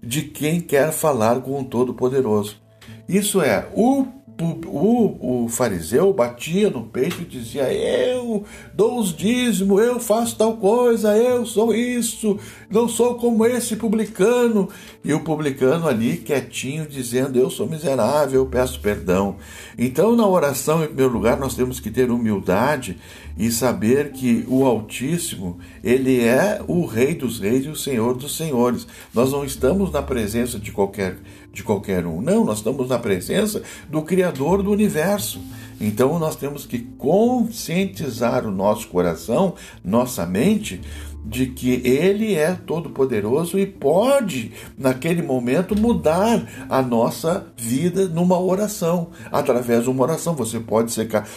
de 0.00 0.22
quem 0.22 0.60
quer 0.60 0.92
falar 0.92 1.40
com 1.40 1.60
o 1.60 1.64
Todo-Poderoso. 1.64 2.62
Isso 3.08 3.40
é, 3.40 3.68
o 3.74 4.06
o, 4.40 5.44
o, 5.44 5.48
fariseu 5.48 6.12
batia 6.12 6.68
no 6.68 6.82
peito 6.82 7.22
e 7.22 7.24
dizia: 7.24 7.72
Eu 7.72 8.44
dou 8.72 8.98
os 8.98 9.14
dízimos, 9.14 9.80
eu 9.80 10.00
faço 10.00 10.36
tal 10.36 10.56
coisa, 10.56 11.16
eu 11.16 11.46
sou 11.46 11.72
isso, 11.72 12.38
não 12.68 12.88
sou 12.88 13.14
como 13.14 13.46
esse 13.46 13.76
publicano. 13.76 14.68
E 15.04 15.12
o 15.12 15.20
publicano 15.20 15.86
ali 15.86 16.16
quietinho 16.16 16.86
dizendo: 16.86 17.38
Eu 17.38 17.48
sou 17.48 17.68
miserável, 17.68 18.40
eu 18.40 18.46
peço 18.46 18.80
perdão. 18.80 19.36
Então, 19.78 20.16
na 20.16 20.26
oração, 20.26 20.82
em 20.82 20.86
primeiro 20.86 21.12
lugar, 21.12 21.38
nós 21.38 21.54
temos 21.54 21.78
que 21.78 21.90
ter 21.90 22.10
humildade 22.10 22.98
e 23.36 23.50
saber 23.50 24.12
que 24.12 24.44
o 24.48 24.64
Altíssimo, 24.64 25.58
ele 25.82 26.20
é 26.20 26.60
o 26.66 26.84
Rei 26.86 27.14
dos 27.14 27.40
Reis 27.40 27.64
e 27.64 27.68
o 27.68 27.76
Senhor 27.76 28.14
dos 28.14 28.36
Senhores. 28.36 28.86
Nós 29.12 29.32
não 29.32 29.44
estamos 29.44 29.92
na 29.92 30.02
presença 30.02 30.58
de 30.58 30.72
qualquer 30.72 31.16
de 31.54 31.62
qualquer 31.62 32.04
um. 32.04 32.20
Não, 32.20 32.44
nós 32.44 32.58
estamos 32.58 32.88
na 32.88 32.98
presença 32.98 33.62
do 33.88 34.02
Criador 34.02 34.62
do 34.62 34.70
universo. 34.70 35.40
Então 35.80 36.18
nós 36.18 36.36
temos 36.36 36.66
que 36.66 36.78
conscientizar 36.78 38.46
o 38.46 38.50
nosso 38.50 38.88
coração, 38.88 39.54
nossa 39.82 40.26
mente, 40.26 40.80
de 41.24 41.46
que 41.46 41.80
Ele 41.84 42.34
é 42.34 42.52
todo-poderoso 42.52 43.58
e 43.58 43.64
pode, 43.64 44.52
naquele 44.76 45.22
momento, 45.22 45.74
mudar 45.74 46.46
a 46.68 46.82
nossa 46.82 47.46
vida 47.56 48.06
numa 48.06 48.38
oração. 48.38 49.08
Através 49.32 49.84
de 49.84 49.90
uma 49.90 50.02
oração, 50.02 50.34
você 50.34 50.60
pode 50.60 50.94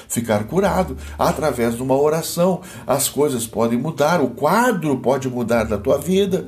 ficar 0.09 0.43
curado. 0.43 0.97
Através 1.17 1.77
de 1.77 1.81
uma 1.81 1.97
oração, 1.97 2.61
as 2.85 3.07
coisas 3.07 3.47
podem 3.47 3.79
mudar, 3.79 4.19
o 4.21 4.31
quadro 4.31 4.97
pode 4.97 5.29
mudar 5.29 5.63
da 5.63 5.77
tua 5.77 5.97
vida. 5.97 6.45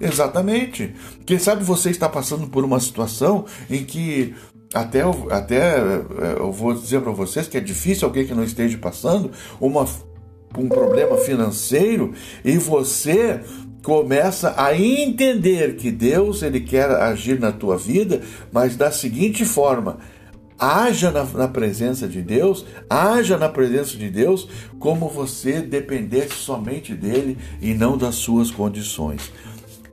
Exatamente. 0.00 0.94
Quem 1.26 1.38
sabe 1.38 1.62
você 1.62 1.90
está 1.90 2.08
passando 2.08 2.48
por 2.48 2.64
uma 2.64 2.80
situação 2.80 3.44
em 3.68 3.84
que 3.84 4.34
até, 4.72 5.02
até 5.30 5.78
eh, 5.78 6.36
eu 6.38 6.52
vou 6.52 6.72
dizer 6.72 7.00
para 7.00 7.12
vocês 7.12 7.48
que 7.48 7.56
é 7.56 7.60
difícil 7.60 8.06
alguém 8.06 8.26
que 8.26 8.34
não 8.34 8.44
esteja 8.44 8.78
passando 8.78 9.30
uma, 9.60 9.86
um 10.56 10.68
problema 10.68 11.16
financeiro 11.18 12.14
e 12.44 12.56
você 12.56 13.40
começa 13.82 14.54
a 14.56 14.76
entender 14.76 15.76
que 15.76 15.90
Deus 15.90 16.42
ele 16.42 16.60
quer 16.60 16.90
agir 16.90 17.40
na 17.40 17.50
tua 17.50 17.76
vida, 17.76 18.20
mas 18.52 18.76
da 18.76 18.90
seguinte 18.90 19.44
forma: 19.44 19.98
haja 20.58 21.10
na, 21.10 21.24
na, 21.24 21.48
presença 21.48 22.06
de 22.06 22.20
Deus, 22.20 22.66
haja 22.88 23.36
na 23.38 23.48
presença 23.48 23.96
de 23.96 24.10
Deus 24.10 24.48
como 24.78 25.08
você 25.08 25.60
dependesse 25.60 26.34
somente 26.34 26.94
dele 26.94 27.38
e 27.60 27.72
não 27.72 27.96
das 27.96 28.16
suas 28.16 28.50
condições. 28.50 29.32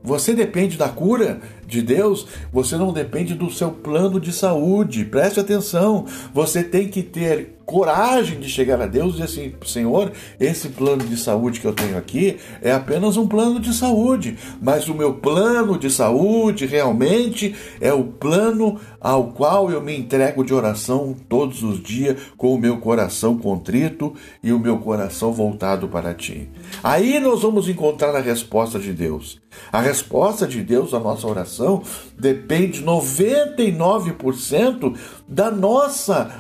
Você 0.04 0.34
depende 0.34 0.78
da 0.78 0.90
cura 0.90 1.40
de 1.68 1.82
Deus, 1.82 2.26
você 2.52 2.78
não 2.78 2.94
depende 2.94 3.36
do 3.36 3.52
seu 3.52 3.70
plano 3.70 4.20
de 4.20 4.32
saúde. 4.32 5.06
Preste 5.06 5.40
atenção, 5.40 6.06
você 6.34 6.64
tem 6.64 6.88
que 6.88 7.04
ter 7.04 7.58
coragem 7.68 8.40
de 8.40 8.48
chegar 8.48 8.82
a 8.82 8.88
Deus 8.88 9.10
e 9.10 9.12
dizer 9.12 9.24
assim: 9.26 9.54
Senhor, 9.66 10.14
esse 10.40 10.70
plano 10.70 11.04
de 11.04 11.18
saúde 11.18 11.60
que 11.60 11.68
eu 11.68 11.74
tenho 11.74 11.98
aqui 11.98 12.38
é 12.62 12.72
apenas 12.72 13.18
um 13.18 13.28
plano 13.28 13.60
de 13.60 13.74
saúde, 13.74 14.38
mas 14.62 14.88
o 14.88 14.94
meu 14.96 15.16
plano 15.16 15.78
de 15.78 15.92
saúde 15.92 16.66
realmente 16.66 17.54
é 17.82 17.92
o 17.92 18.06
plano 18.06 18.80
ao 19.02 19.32
qual 19.32 19.70
eu 19.70 19.82
me 19.82 19.96
entrego 19.98 20.46
de 20.46 20.54
oração 20.54 21.14
todos 21.28 21.62
os 21.62 21.84
dias, 21.84 22.18
com 22.38 22.56
o 22.56 22.58
meu 22.58 22.78
coração 22.78 23.38
contrito 23.38 24.14
e 24.42 24.54
o 24.54 24.60
meu 24.60 24.78
coração 24.80 25.34
voltado 25.34 25.90
para 25.90 26.14
ti. 26.14 26.50
Aí 26.82 27.20
nós 27.20 27.42
vamos 27.42 27.68
encontrar 27.68 28.16
a 28.16 28.22
resposta 28.22 28.80
de 28.80 28.94
Deus. 28.94 29.42
A 29.72 29.82
resposta 29.82 30.48
de 30.48 30.62
Deus 30.62 30.94
à 30.94 31.00
nossa 31.00 31.28
oração 31.28 31.57
depende 32.18 32.84
99% 32.84 34.96
da 35.28 35.52
nossa 35.52 36.32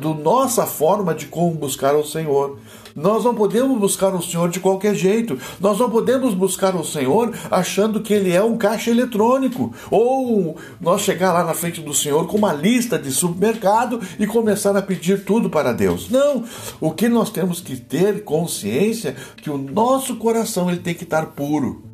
do 0.00 0.14
nossa 0.14 0.66
forma 0.66 1.14
de 1.14 1.26
como 1.26 1.54
buscar 1.54 1.94
o 1.94 2.04
Senhor. 2.04 2.58
Nós 2.94 3.24
não 3.24 3.34
podemos 3.34 3.78
buscar 3.78 4.14
o 4.14 4.22
Senhor 4.22 4.48
de 4.48 4.58
qualquer 4.58 4.94
jeito. 4.94 5.38
Nós 5.60 5.78
não 5.78 5.88
podemos 5.88 6.34
buscar 6.34 6.74
o 6.74 6.84
Senhor 6.84 7.32
achando 7.48 8.00
que 8.00 8.12
ele 8.12 8.32
é 8.32 8.42
um 8.42 8.58
caixa 8.58 8.90
eletrônico 8.90 9.72
ou 9.88 10.56
nós 10.80 11.02
chegar 11.02 11.32
lá 11.32 11.44
na 11.44 11.54
frente 11.54 11.80
do 11.80 11.94
Senhor 11.94 12.26
com 12.26 12.36
uma 12.36 12.52
lista 12.52 12.98
de 12.98 13.12
supermercado 13.12 14.00
e 14.18 14.26
começar 14.26 14.76
a 14.76 14.82
pedir 14.82 15.24
tudo 15.24 15.48
para 15.48 15.72
Deus. 15.72 16.10
Não. 16.10 16.44
O 16.80 16.90
que 16.90 17.08
nós 17.08 17.30
temos 17.30 17.60
que 17.60 17.76
ter 17.76 18.24
consciência 18.24 19.14
que 19.36 19.48
o 19.48 19.56
nosso 19.56 20.16
coração 20.16 20.68
ele 20.68 20.80
tem 20.80 20.94
que 20.94 21.04
estar 21.04 21.26
puro. 21.26 21.87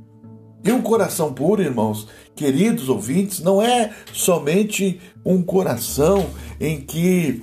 E 0.64 0.72
um 0.72 0.80
coração 0.80 1.32
puro, 1.32 1.60
irmãos, 1.62 2.08
queridos 2.34 2.88
ouvintes, 2.88 3.40
não 3.40 3.60
é 3.60 3.92
somente 4.12 5.00
um 5.24 5.42
coração 5.42 6.30
em 6.58 6.80
que 6.80 7.42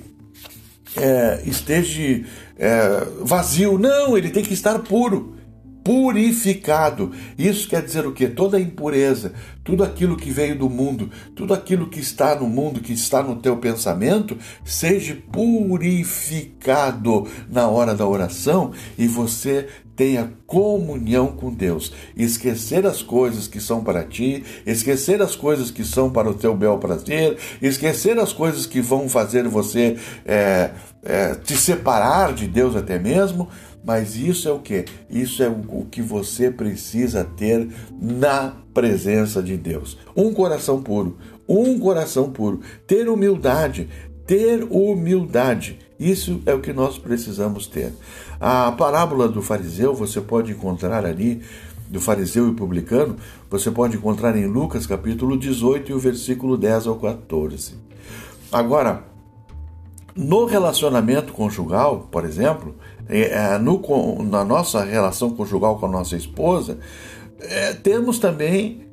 é, 0.96 1.42
esteja 1.46 2.24
é, 2.58 3.06
vazio. 3.20 3.78
Não, 3.78 4.18
ele 4.18 4.30
tem 4.30 4.42
que 4.42 4.52
estar 4.52 4.78
puro 4.80 5.36
purificado. 5.84 7.12
Isso 7.36 7.68
quer 7.68 7.82
dizer 7.82 8.06
o 8.06 8.12
que? 8.12 8.28
Toda 8.28 8.60
impureza, 8.60 9.32
tudo 9.64 9.82
aquilo 9.82 10.16
que 10.16 10.30
veio 10.30 10.56
do 10.56 10.70
mundo, 10.70 11.10
tudo 11.34 11.52
aquilo 11.52 11.88
que 11.88 11.98
está 12.00 12.36
no 12.36 12.48
mundo, 12.48 12.80
que 12.80 12.92
está 12.92 13.22
no 13.22 13.36
teu 13.36 13.56
pensamento, 13.56 14.36
seja 14.64 15.16
purificado 15.32 17.26
na 17.50 17.68
hora 17.68 17.94
da 17.94 18.06
oração 18.06 18.72
e 18.96 19.06
você 19.06 19.68
tenha 20.02 20.32
comunhão 20.48 21.28
com 21.28 21.54
Deus. 21.54 21.92
Esquecer 22.16 22.84
as 22.84 23.02
coisas 23.02 23.46
que 23.46 23.60
são 23.60 23.84
para 23.84 24.02
ti, 24.02 24.42
esquecer 24.66 25.22
as 25.22 25.36
coisas 25.36 25.70
que 25.70 25.84
são 25.84 26.10
para 26.10 26.28
o 26.28 26.34
teu 26.34 26.56
bel 26.56 26.76
prazer, 26.78 27.38
esquecer 27.62 28.18
as 28.18 28.32
coisas 28.32 28.66
que 28.66 28.80
vão 28.80 29.08
fazer 29.08 29.46
você 29.46 29.96
é, 30.26 30.70
é, 31.04 31.36
te 31.36 31.56
separar 31.56 32.32
de 32.32 32.48
Deus 32.48 32.74
até 32.74 32.98
mesmo 32.98 33.48
mas 33.84 34.14
isso 34.14 34.48
é 34.48 34.52
o 34.52 34.60
que? 34.60 34.84
Isso 35.10 35.42
é 35.42 35.48
o 35.48 35.84
que 35.90 36.00
você 36.00 36.52
precisa 36.52 37.24
ter 37.24 37.68
na 38.00 38.54
presença 38.72 39.42
de 39.42 39.56
Deus. 39.56 39.98
Um 40.16 40.32
coração 40.32 40.80
puro, 40.80 41.18
um 41.48 41.80
coração 41.80 42.30
puro. 42.30 42.60
Ter 42.86 43.08
humildade, 43.08 43.88
ter 44.24 44.62
humildade. 44.70 45.80
Isso 46.02 46.40
é 46.46 46.52
o 46.52 46.60
que 46.60 46.72
nós 46.72 46.98
precisamos 46.98 47.68
ter. 47.68 47.92
A 48.40 48.72
parábola 48.72 49.28
do 49.28 49.40
fariseu 49.40 49.94
você 49.94 50.20
pode 50.20 50.50
encontrar 50.50 51.06
ali, 51.06 51.40
do 51.88 52.00
fariseu 52.00 52.48
e 52.48 52.54
publicano, 52.54 53.16
você 53.48 53.70
pode 53.70 53.96
encontrar 53.96 54.36
em 54.36 54.46
Lucas 54.46 54.84
capítulo 54.84 55.38
18 55.38 55.92
e 55.92 55.94
o 55.94 56.00
versículo 56.00 56.56
10 56.56 56.88
ao 56.88 56.96
14. 56.96 57.74
Agora, 58.50 59.04
No 60.14 60.44
relacionamento 60.44 61.32
conjugal, 61.32 62.08
por 62.10 62.26
exemplo, 62.26 62.74
é, 63.08 63.54
é, 63.54 63.58
no, 63.58 63.80
na 64.24 64.44
nossa 64.44 64.84
relação 64.84 65.30
conjugal 65.30 65.78
com 65.78 65.86
a 65.86 65.88
nossa 65.88 66.16
esposa, 66.16 66.78
é, 67.38 67.72
temos 67.72 68.18
também 68.18 68.86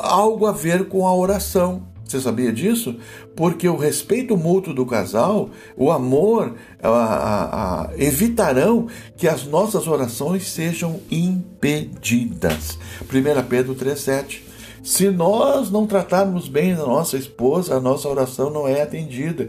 algo 0.00 0.44
a 0.46 0.52
ver 0.52 0.88
com 0.88 1.06
a 1.06 1.14
oração. 1.14 1.86
Você 2.06 2.20
sabia 2.20 2.52
disso? 2.52 2.96
Porque 3.34 3.68
o 3.68 3.76
respeito 3.76 4.36
mútuo 4.36 4.72
do 4.72 4.86
casal, 4.86 5.50
o 5.76 5.90
amor, 5.90 6.54
a, 6.80 6.88
a, 6.88 7.82
a, 7.82 7.90
evitarão 7.98 8.86
que 9.16 9.26
as 9.26 9.44
nossas 9.44 9.88
orações 9.88 10.48
sejam 10.48 11.00
impedidas. 11.10 12.78
1 13.02 13.48
Pedro 13.48 13.74
3,7. 13.74 14.42
Se 14.84 15.10
nós 15.10 15.68
não 15.68 15.84
tratarmos 15.84 16.46
bem 16.46 16.72
a 16.74 16.76
nossa 16.76 17.16
esposa, 17.16 17.74
a 17.74 17.80
nossa 17.80 18.08
oração 18.08 18.50
não 18.50 18.68
é 18.68 18.82
atendida. 18.82 19.48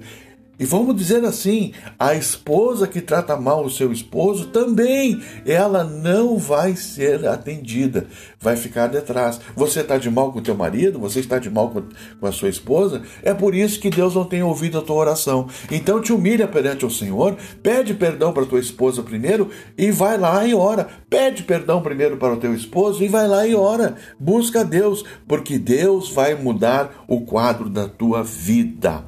E 0.59 0.65
vamos 0.65 0.95
dizer 0.95 1.23
assim, 1.23 1.71
a 1.99 2.15
esposa 2.15 2.87
que 2.87 2.99
trata 2.99 3.37
mal 3.37 3.63
o 3.63 3.69
seu 3.69 3.91
esposo 3.91 4.47
também, 4.47 5.21
ela 5.45 5.83
não 5.83 6.37
vai 6.37 6.75
ser 6.75 7.27
atendida, 7.27 8.07
vai 8.39 8.55
ficar 8.55 8.87
detrás. 8.87 9.39
Você 9.55 9.81
está 9.81 9.97
de 9.97 10.09
mal 10.09 10.31
com 10.31 10.39
o 10.39 10.41
teu 10.41 10.55
marido, 10.55 10.99
você 10.99 11.19
está 11.19 11.37
de 11.37 11.49
mal 11.49 11.69
com 11.69 12.25
a 12.25 12.31
sua 12.31 12.49
esposa, 12.49 13.03
é 13.21 13.33
por 13.33 13.53
isso 13.53 13.79
que 13.79 13.89
Deus 13.89 14.15
não 14.15 14.25
tem 14.25 14.41
ouvido 14.41 14.79
a 14.79 14.81
tua 14.81 14.95
oração. 14.95 15.47
Então 15.69 16.01
te 16.01 16.11
humilha 16.11 16.47
perante 16.47 16.85
o 16.85 16.91
Senhor, 16.91 17.37
pede 17.61 17.93
perdão 17.93 18.33
para 18.33 18.45
tua 18.45 18.59
esposa 18.59 19.03
primeiro 19.03 19.49
e 19.77 19.91
vai 19.91 20.17
lá 20.17 20.45
e 20.45 20.55
ora. 20.55 20.87
Pede 21.07 21.43
perdão 21.43 21.81
primeiro 21.81 22.17
para 22.17 22.33
o 22.33 22.37
teu 22.37 22.53
esposo 22.53 23.03
e 23.03 23.07
vai 23.07 23.27
lá 23.27 23.45
e 23.45 23.53
ora. 23.53 23.95
Busca 24.19 24.65
Deus, 24.65 25.03
porque 25.27 25.59
Deus 25.59 26.09
vai 26.09 26.33
mudar 26.33 27.05
o 27.07 27.21
quadro 27.21 27.69
da 27.69 27.87
tua 27.87 28.23
vida. 28.23 29.05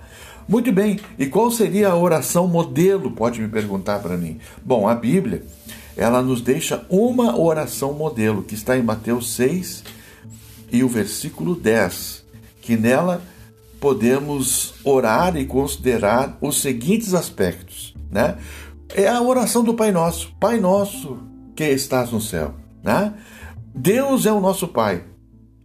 Muito 0.49 0.71
bem, 0.71 0.99
e 1.19 1.27
qual 1.27 1.51
seria 1.51 1.89
a 1.89 1.95
oração 1.95 2.47
modelo? 2.47 3.11
Pode 3.11 3.39
me 3.39 3.47
perguntar 3.47 3.99
para 3.99 4.17
mim. 4.17 4.39
Bom, 4.65 4.87
a 4.87 4.95
Bíblia, 4.95 5.45
ela 5.95 6.23
nos 6.23 6.41
deixa 6.41 6.87
uma 6.89 7.39
oração 7.39 7.93
modelo, 7.93 8.41
que 8.41 8.55
está 8.55 8.75
em 8.75 8.81
Mateus 8.81 9.29
6 9.35 9.83
e 10.71 10.83
o 10.83 10.87
versículo 10.87 11.53
10, 11.53 12.25
que 12.63 12.75
nela 12.75 13.21
podemos 13.79 14.73
orar 14.83 15.37
e 15.37 15.45
considerar 15.45 16.35
os 16.41 16.59
seguintes 16.59 17.13
aspectos, 17.13 17.93
né? 18.09 18.35
É 18.95 19.07
a 19.07 19.21
oração 19.21 19.63
do 19.63 19.75
Pai 19.75 19.91
Nosso. 19.91 20.33
Pai 20.39 20.59
Nosso 20.59 21.19
que 21.55 21.63
estás 21.65 22.11
no 22.11 22.19
céu, 22.19 22.55
né? 22.83 23.13
Deus 23.75 24.25
é 24.25 24.33
o 24.33 24.41
nosso 24.41 24.67
Pai. 24.67 25.03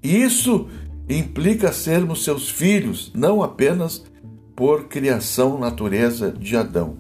Isso 0.03 0.69
implica 1.09 1.73
sermos 1.73 2.23
seus 2.23 2.51
filhos, 2.51 3.11
não 3.15 3.43
apenas 3.43 4.05
por 4.55 4.85
criação 4.85 5.59
natureza 5.59 6.31
de 6.31 6.57
Adão. 6.57 6.97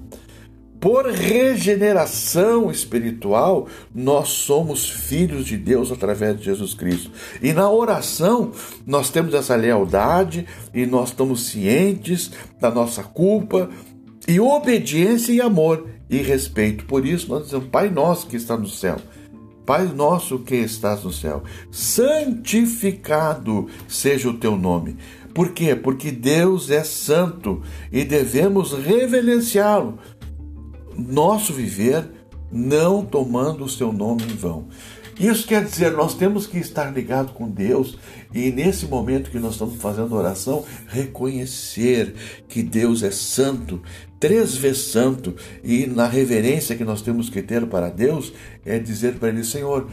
Por 0.80 1.06
regeneração 1.06 2.70
espiritual, 2.70 3.68
nós 3.94 4.28
somos 4.28 4.90
filhos 4.90 5.46
de 5.46 5.56
Deus 5.56 5.90
através 5.90 6.36
de 6.38 6.44
Jesus 6.44 6.74
Cristo. 6.74 7.10
E 7.40 7.54
na 7.54 7.70
oração, 7.70 8.52
nós 8.86 9.08
temos 9.08 9.32
essa 9.32 9.56
lealdade 9.56 10.46
e 10.74 10.84
nós 10.84 11.08
estamos 11.08 11.46
cientes 11.46 12.30
da 12.60 12.70
nossa 12.70 13.02
culpa 13.02 13.70
e 14.28 14.38
obediência 14.38 15.32
e 15.32 15.40
amor 15.40 15.86
e 16.10 16.18
respeito. 16.18 16.84
Por 16.84 17.06
isso, 17.06 17.30
nós 17.30 17.44
dizemos: 17.44 17.68
Pai 17.68 17.88
nosso 17.88 18.26
que 18.26 18.36
está 18.36 18.54
no 18.54 18.68
céu. 18.68 18.96
Pai 19.64 19.86
nosso 19.86 20.40
que 20.40 20.56
estás 20.56 21.04
no 21.04 21.10
céu, 21.10 21.42
santificado 21.70 23.66
seja 23.88 24.28
o 24.28 24.34
teu 24.34 24.58
nome. 24.58 24.98
Por 25.34 25.50
quê? 25.50 25.74
Porque 25.74 26.12
Deus 26.12 26.70
é 26.70 26.84
santo 26.84 27.60
e 27.90 28.04
devemos 28.04 28.72
reverenciá-lo. 28.72 29.98
Nosso 30.96 31.52
viver 31.52 32.08
não 32.52 33.04
tomando 33.04 33.64
o 33.64 33.68
seu 33.68 33.92
nome 33.92 34.22
em 34.22 34.36
vão. 34.36 34.68
Isso 35.18 35.46
quer 35.46 35.64
dizer, 35.64 35.92
nós 35.92 36.14
temos 36.14 36.46
que 36.46 36.58
estar 36.58 36.92
ligados 36.92 37.32
com 37.32 37.48
Deus 37.48 37.98
e 38.32 38.50
nesse 38.50 38.86
momento 38.86 39.30
que 39.30 39.38
nós 39.38 39.52
estamos 39.52 39.80
fazendo 39.80 40.14
oração, 40.14 40.64
reconhecer 40.88 42.14
que 42.48 42.62
Deus 42.62 43.02
é 43.02 43.12
santo, 43.12 43.80
três 44.18 44.56
vezes 44.56 44.86
santo, 44.86 45.34
e 45.62 45.86
na 45.86 46.08
reverência 46.08 46.74
que 46.74 46.84
nós 46.84 47.00
temos 47.00 47.30
que 47.30 47.42
ter 47.42 47.64
para 47.66 47.90
Deus 47.90 48.32
é 48.64 48.78
dizer 48.78 49.14
para 49.14 49.28
Ele: 49.28 49.44
Senhor, 49.44 49.88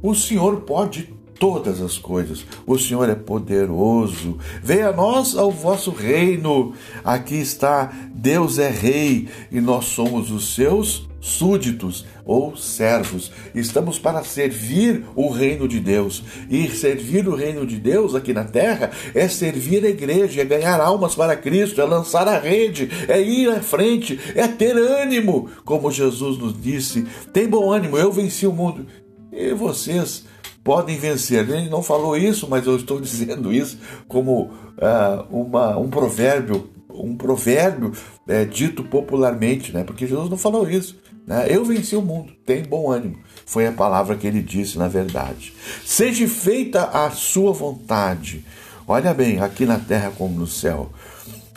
o 0.00 0.14
Senhor 0.14 0.60
pode 0.60 1.12
todas 1.42 1.82
as 1.82 1.98
coisas. 1.98 2.46
O 2.64 2.78
Senhor 2.78 3.10
é 3.10 3.16
poderoso. 3.16 4.38
Venha 4.62 4.90
a 4.90 4.92
nós 4.92 5.36
ao 5.36 5.50
vosso 5.50 5.90
reino. 5.90 6.72
Aqui 7.02 7.34
está, 7.34 7.92
Deus 8.14 8.60
é 8.60 8.70
rei 8.70 9.28
e 9.50 9.60
nós 9.60 9.86
somos 9.86 10.30
os 10.30 10.54
seus 10.54 11.08
súditos 11.20 12.06
ou 12.24 12.56
servos. 12.56 13.32
Estamos 13.56 13.98
para 13.98 14.22
servir 14.22 15.04
o 15.16 15.30
reino 15.30 15.66
de 15.66 15.80
Deus. 15.80 16.22
E 16.48 16.68
servir 16.68 17.26
o 17.26 17.34
reino 17.34 17.66
de 17.66 17.76
Deus 17.76 18.14
aqui 18.14 18.32
na 18.32 18.44
terra 18.44 18.92
é 19.12 19.26
servir 19.26 19.84
a 19.84 19.88
igreja, 19.88 20.42
é 20.42 20.44
ganhar 20.44 20.80
almas 20.80 21.16
para 21.16 21.34
Cristo, 21.34 21.80
é 21.80 21.84
lançar 21.84 22.28
a 22.28 22.38
rede, 22.38 22.88
é 23.08 23.20
ir 23.20 23.50
à 23.50 23.60
frente, 23.60 24.16
é 24.36 24.46
ter 24.46 24.76
ânimo, 24.76 25.50
como 25.64 25.90
Jesus 25.90 26.38
nos 26.38 26.62
disse. 26.62 27.04
Tem 27.32 27.48
bom 27.48 27.72
ânimo, 27.72 27.98
eu 27.98 28.12
venci 28.12 28.46
o 28.46 28.52
mundo. 28.52 28.86
E 29.32 29.52
vocês 29.54 30.30
podem 30.62 30.96
vencer. 30.96 31.48
Ele 31.48 31.68
não 31.68 31.82
falou 31.82 32.16
isso, 32.16 32.48
mas 32.48 32.66
eu 32.66 32.76
estou 32.76 33.00
dizendo 33.00 33.52
isso 33.52 33.78
como 34.08 34.44
uh, 34.44 35.26
uma, 35.30 35.76
um 35.78 35.88
provérbio, 35.88 36.70
um 36.90 37.16
provérbio 37.16 37.92
é, 38.28 38.44
dito 38.44 38.84
popularmente, 38.84 39.72
né? 39.72 39.84
Porque 39.84 40.06
Jesus 40.06 40.28
não 40.28 40.36
falou 40.36 40.68
isso. 40.68 41.00
Né? 41.26 41.46
Eu 41.48 41.64
venci 41.64 41.94
o 41.96 42.02
mundo, 42.02 42.32
tem 42.44 42.62
bom 42.62 42.90
ânimo. 42.90 43.18
Foi 43.46 43.66
a 43.66 43.72
palavra 43.72 44.16
que 44.16 44.26
ele 44.26 44.42
disse, 44.42 44.78
na 44.78 44.88
verdade. 44.88 45.52
Seja 45.84 46.26
feita 46.26 46.84
a 46.84 47.10
sua 47.10 47.52
vontade. 47.52 48.44
Olha 48.86 49.14
bem, 49.14 49.40
aqui 49.40 49.64
na 49.64 49.78
terra 49.78 50.12
como 50.16 50.38
no 50.38 50.46
céu. 50.46 50.90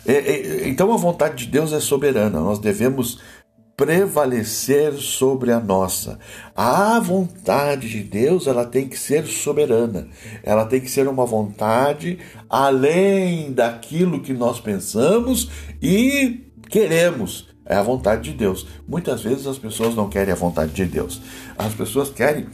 É, 0.06 0.12
é, 0.12 0.68
então 0.68 0.92
a 0.92 0.96
vontade 0.96 1.44
de 1.44 1.50
Deus 1.50 1.72
é 1.72 1.80
soberana. 1.80 2.38
Nós 2.40 2.58
devemos 2.60 3.20
prevalecer 3.76 4.94
sobre 4.94 5.52
a 5.52 5.60
nossa. 5.60 6.18
A 6.54 6.98
vontade 6.98 7.88
de 7.88 8.02
Deus, 8.02 8.46
ela 8.46 8.64
tem 8.64 8.88
que 8.88 8.98
ser 8.98 9.26
soberana. 9.26 10.08
Ela 10.42 10.64
tem 10.64 10.80
que 10.80 10.90
ser 10.90 11.06
uma 11.06 11.26
vontade 11.26 12.18
além 12.48 13.52
daquilo 13.52 14.22
que 14.22 14.32
nós 14.32 14.58
pensamos 14.58 15.50
e 15.82 16.46
queremos. 16.70 17.48
É 17.66 17.74
a 17.74 17.82
vontade 17.82 18.30
de 18.30 18.36
Deus. 18.36 18.66
Muitas 18.88 19.22
vezes 19.22 19.46
as 19.46 19.58
pessoas 19.58 19.94
não 19.94 20.08
querem 20.08 20.32
a 20.32 20.36
vontade 20.36 20.72
de 20.72 20.84
Deus. 20.84 21.20
As 21.58 21.74
pessoas 21.74 22.08
querem 22.08 22.46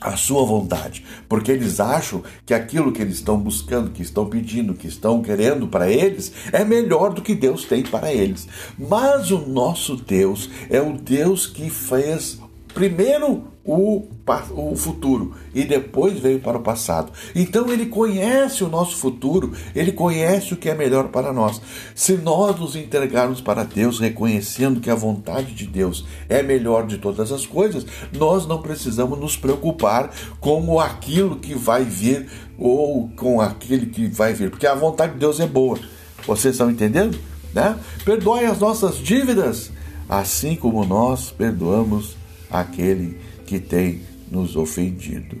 a 0.00 0.16
sua 0.16 0.44
vontade, 0.44 1.04
porque 1.28 1.50
eles 1.50 1.80
acham 1.80 2.22
que 2.46 2.54
aquilo 2.54 2.92
que 2.92 3.02
eles 3.02 3.16
estão 3.16 3.38
buscando, 3.38 3.90
que 3.90 4.02
estão 4.02 4.26
pedindo, 4.26 4.74
que 4.74 4.86
estão 4.86 5.22
querendo 5.22 5.66
para 5.66 5.90
eles 5.90 6.32
é 6.52 6.64
melhor 6.64 7.12
do 7.12 7.22
que 7.22 7.34
Deus 7.34 7.64
tem 7.64 7.82
para 7.82 8.12
eles. 8.12 8.46
Mas 8.78 9.30
o 9.30 9.38
nosso 9.38 9.96
Deus 9.96 10.48
é 10.70 10.80
o 10.80 10.92
Deus 10.92 11.46
que 11.46 11.68
fez 11.68 12.38
primeiro 12.78 13.42
o, 13.64 14.06
o 14.52 14.76
futuro 14.76 15.34
e 15.52 15.64
depois 15.64 16.16
veio 16.20 16.38
para 16.38 16.58
o 16.58 16.62
passado. 16.62 17.12
Então 17.34 17.72
ele 17.72 17.86
conhece 17.86 18.62
o 18.62 18.68
nosso 18.68 18.96
futuro, 18.96 19.52
ele 19.74 19.90
conhece 19.90 20.54
o 20.54 20.56
que 20.56 20.70
é 20.70 20.76
melhor 20.76 21.08
para 21.08 21.32
nós. 21.32 21.60
Se 21.92 22.12
nós 22.12 22.56
nos 22.60 22.76
entregarmos 22.76 23.40
para 23.40 23.64
Deus, 23.64 23.98
reconhecendo 23.98 24.80
que 24.80 24.88
a 24.88 24.94
vontade 24.94 25.54
de 25.54 25.66
Deus 25.66 26.06
é 26.28 26.40
melhor 26.40 26.86
de 26.86 26.98
todas 26.98 27.32
as 27.32 27.44
coisas, 27.44 27.84
nós 28.16 28.46
não 28.46 28.62
precisamos 28.62 29.18
nos 29.18 29.36
preocupar 29.36 30.12
com 30.38 30.78
aquilo 30.78 31.34
que 31.34 31.56
vai 31.56 31.82
vir 31.82 32.28
ou 32.56 33.10
com 33.16 33.40
aquele 33.40 33.86
que 33.86 34.06
vai 34.06 34.32
vir, 34.34 34.50
porque 34.50 34.68
a 34.68 34.74
vontade 34.76 35.14
de 35.14 35.18
Deus 35.18 35.40
é 35.40 35.48
boa. 35.48 35.80
Vocês 36.24 36.54
estão 36.54 36.70
entendendo? 36.70 37.18
Né? 37.52 37.76
Perdoe 38.04 38.44
as 38.44 38.60
nossas 38.60 38.98
dívidas, 38.98 39.72
assim 40.08 40.54
como 40.54 40.84
nós 40.84 41.32
perdoamos 41.32 42.16
aquele 42.50 43.18
que 43.46 43.58
tem 43.58 44.00
nos 44.30 44.56
ofendido. 44.56 45.36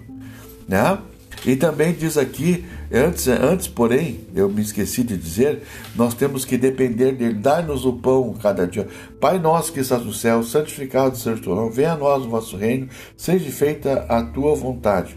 Né? 0.66 0.98
E 1.46 1.56
também 1.56 1.92
diz 1.92 2.16
aqui, 2.18 2.64
antes, 2.92 3.28
antes, 3.28 3.68
porém, 3.68 4.20
eu 4.34 4.48
me 4.48 4.60
esqueci 4.60 5.04
de 5.04 5.16
dizer, 5.16 5.62
nós 5.94 6.14
temos 6.14 6.44
que 6.44 6.56
depender 6.56 7.12
dele, 7.12 7.34
dar-nos 7.34 7.84
o 7.84 7.92
pão 7.92 8.34
cada 8.40 8.66
dia. 8.66 8.88
Pai 9.20 9.38
nosso 9.38 9.72
que 9.72 9.80
estás 9.80 10.04
no 10.04 10.12
céu, 10.12 10.42
santificado 10.42 11.16
seja 11.16 11.36
o 11.36 11.40
teu 11.40 11.54
nome, 11.54 11.70
venha 11.70 11.92
a 11.92 11.96
nós 11.96 12.24
o 12.24 12.28
vosso 12.28 12.56
reino, 12.56 12.88
seja 13.16 13.50
feita 13.50 14.04
a 14.08 14.22
tua 14.22 14.54
vontade. 14.54 15.16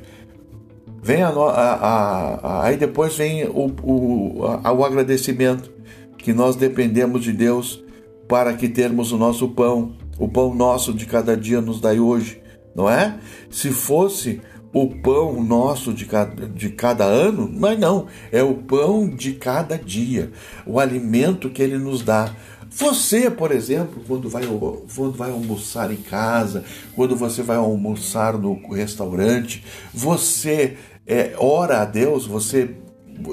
Venha 1.04 1.30
a, 1.30 1.32
a, 1.32 2.36
a, 2.36 2.66
aí 2.66 2.78
depois 2.78 3.16
vem 3.16 3.46
o, 3.46 3.74
o, 3.82 4.42
o 4.42 4.86
agradecimento, 4.86 5.72
que 6.18 6.34
nós 6.34 6.56
dependemos 6.56 7.24
de 7.24 7.34
Deus 7.34 7.84
para 8.28 8.54
que 8.54 8.70
termos 8.70 9.12
o 9.12 9.18
nosso 9.18 9.50
pão, 9.50 9.94
o 10.22 10.30
pão 10.30 10.54
nosso 10.54 10.94
de 10.94 11.06
cada 11.06 11.36
dia 11.36 11.60
nos 11.60 11.82
dai 11.82 12.00
hoje 12.00 12.42
não 12.76 12.90
é? 12.90 13.18
Se 13.50 13.70
fosse 13.72 14.42
o 14.74 14.88
pão 14.88 15.44
nosso 15.44 15.94
de 15.94 16.06
cada, 16.06 16.48
de 16.48 16.70
cada 16.70 17.04
ano, 17.04 17.50
mas 17.54 17.78
não, 17.78 18.08
é 18.32 18.42
o 18.42 18.56
pão 18.56 19.10
de 19.10 19.34
cada 19.34 19.78
dia, 19.78 20.32
o 20.66 20.80
alimento 20.80 21.50
que 21.50 21.62
ele 21.62 21.78
nos 21.78 22.02
dá. 22.02 22.34
Você, 22.70 23.30
por 23.30 23.52
exemplo, 23.52 24.02
quando 24.08 24.30
vai, 24.30 24.44
quando 24.46 25.12
vai 25.12 25.30
almoçar 25.30 25.92
em 25.92 25.98
casa, 25.98 26.64
quando 26.96 27.18
você 27.18 27.44
vai 27.44 27.58
almoçar 27.58 28.38
no 28.38 28.54
restaurante, 28.72 29.62
você 29.94 30.78
é, 31.06 31.34
ora 31.38 31.82
a 31.82 31.86
Deus, 31.86 32.26
você 32.26 32.74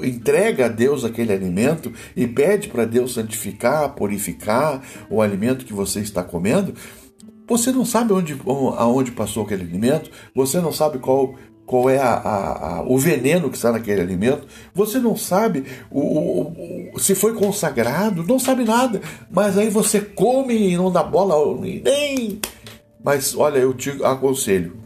entrega 0.03 0.65
a 0.65 0.69
Deus 0.69 1.03
aquele 1.03 1.33
alimento 1.33 1.91
e 2.15 2.27
pede 2.27 2.69
para 2.69 2.85
Deus 2.85 3.13
santificar, 3.13 3.93
purificar 3.95 4.81
o 5.09 5.21
alimento 5.21 5.65
que 5.65 5.73
você 5.73 5.99
está 5.99 6.23
comendo, 6.23 6.73
você 7.47 7.71
não 7.71 7.83
sabe 7.83 8.13
onde, 8.13 8.39
aonde 8.77 9.11
passou 9.11 9.43
aquele 9.43 9.63
alimento, 9.63 10.11
você 10.35 10.59
não 10.59 10.71
sabe 10.71 10.99
qual, 10.99 11.33
qual 11.65 11.89
é 11.89 11.97
a, 11.97 12.13
a, 12.13 12.75
a, 12.75 12.81
o 12.83 12.97
veneno 12.97 13.49
que 13.49 13.55
está 13.55 13.71
naquele 13.71 14.01
alimento, 14.01 14.47
você 14.73 14.99
não 14.99 15.17
sabe 15.17 15.65
o, 15.89 15.99
o, 15.99 16.91
o, 16.93 16.99
se 16.99 17.15
foi 17.15 17.33
consagrado, 17.33 18.23
não 18.23 18.37
sabe 18.37 18.63
nada, 18.63 19.01
mas 19.31 19.57
aí 19.57 19.69
você 19.69 19.99
come 19.99 20.55
e 20.55 20.77
não 20.77 20.91
dá 20.91 21.01
bola 21.01 21.59
nem. 21.59 22.39
Mas 23.03 23.35
olha, 23.35 23.57
eu 23.57 23.73
te 23.73 23.89
aconselho, 24.03 24.77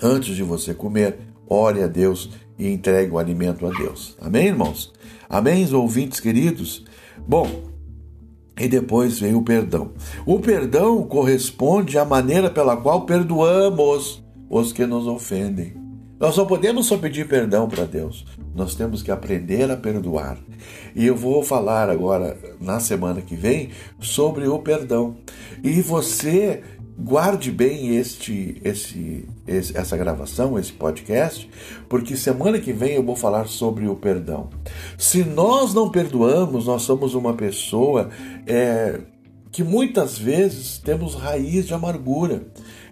antes 0.00 0.36
de 0.36 0.42
você 0.42 0.72
comer, 0.72 1.18
ore 1.48 1.82
a 1.82 1.86
Deus 1.86 2.30
e 2.62 2.72
entregue 2.72 3.12
o 3.12 3.18
alimento 3.18 3.66
a 3.66 3.70
Deus. 3.70 4.16
Amém, 4.20 4.46
irmãos? 4.46 4.92
Amém, 5.28 5.66
ouvintes 5.74 6.20
queridos? 6.20 6.84
Bom, 7.26 7.48
e 8.58 8.68
depois 8.68 9.18
vem 9.18 9.34
o 9.34 9.42
perdão. 9.42 9.90
O 10.24 10.38
perdão 10.38 11.02
corresponde 11.02 11.98
à 11.98 12.04
maneira 12.04 12.48
pela 12.48 12.76
qual 12.76 13.04
perdoamos 13.04 14.22
os 14.48 14.72
que 14.72 14.86
nos 14.86 15.08
ofendem. 15.08 15.74
Nós 16.20 16.36
não 16.36 16.46
podemos 16.46 16.86
só 16.86 16.96
pedir 16.96 17.26
perdão 17.26 17.68
para 17.68 17.84
Deus, 17.84 18.24
nós 18.54 18.76
temos 18.76 19.02
que 19.02 19.10
aprender 19.10 19.68
a 19.68 19.76
perdoar. 19.76 20.38
E 20.94 21.04
eu 21.04 21.16
vou 21.16 21.42
falar 21.42 21.90
agora, 21.90 22.38
na 22.60 22.78
semana 22.78 23.20
que 23.20 23.34
vem, 23.34 23.70
sobre 23.98 24.46
o 24.46 24.60
perdão. 24.60 25.16
E 25.64 25.80
você 25.80 26.62
guarde 26.98 27.50
bem 27.50 27.96
este, 27.96 28.60
este, 28.64 29.28
esse, 29.46 29.76
essa 29.76 29.96
gravação, 29.96 30.58
esse 30.58 30.72
podcast, 30.72 31.48
porque 31.88 32.16
semana 32.16 32.58
que 32.58 32.72
vem 32.72 32.94
eu 32.94 33.02
vou 33.02 33.16
falar 33.16 33.46
sobre 33.46 33.88
o 33.88 33.96
perdão. 33.96 34.50
Se 34.98 35.24
nós 35.24 35.72
não 35.74 35.90
perdoamos, 35.90 36.66
nós 36.66 36.82
somos 36.82 37.14
uma 37.14 37.34
pessoa 37.34 38.10
é, 38.46 39.00
que 39.50 39.64
muitas 39.64 40.18
vezes 40.18 40.78
temos 40.78 41.14
raiz 41.14 41.66
de 41.66 41.74
amargura. 41.74 42.42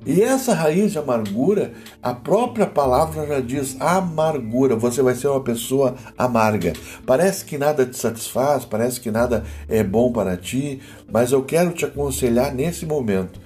E 0.06 0.22
essa 0.22 0.54
raiz 0.54 0.92
de 0.92 0.98
amargura, 0.98 1.72
a 2.02 2.14
própria 2.14 2.66
palavra 2.66 3.26
já 3.26 3.40
diz 3.40 3.78
amargura. 3.78 4.74
Você 4.74 5.02
vai 5.02 5.14
ser 5.14 5.28
uma 5.28 5.42
pessoa 5.42 5.94
amarga. 6.16 6.72
Parece 7.04 7.44
que 7.44 7.58
nada 7.58 7.84
te 7.84 7.98
satisfaz, 7.98 8.64
parece 8.64 8.98
que 8.98 9.10
nada 9.10 9.44
é 9.68 9.84
bom 9.84 10.10
para 10.10 10.38
ti, 10.38 10.80
mas 11.12 11.32
eu 11.32 11.42
quero 11.42 11.72
te 11.72 11.84
aconselhar 11.84 12.54
nesse 12.54 12.86
momento 12.86 13.38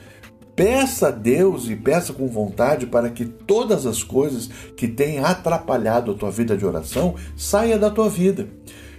Peça 0.56 1.08
a 1.08 1.10
Deus 1.10 1.68
e 1.68 1.74
peça 1.74 2.12
com 2.12 2.28
vontade 2.28 2.86
para 2.86 3.10
que 3.10 3.24
todas 3.24 3.86
as 3.86 4.02
coisas 4.02 4.48
que 4.76 4.86
têm 4.86 5.18
atrapalhado 5.18 6.12
a 6.12 6.14
tua 6.14 6.30
vida 6.30 6.56
de 6.56 6.64
oração 6.64 7.16
saia 7.36 7.76
da 7.76 7.90
tua 7.90 8.08
vida. 8.08 8.48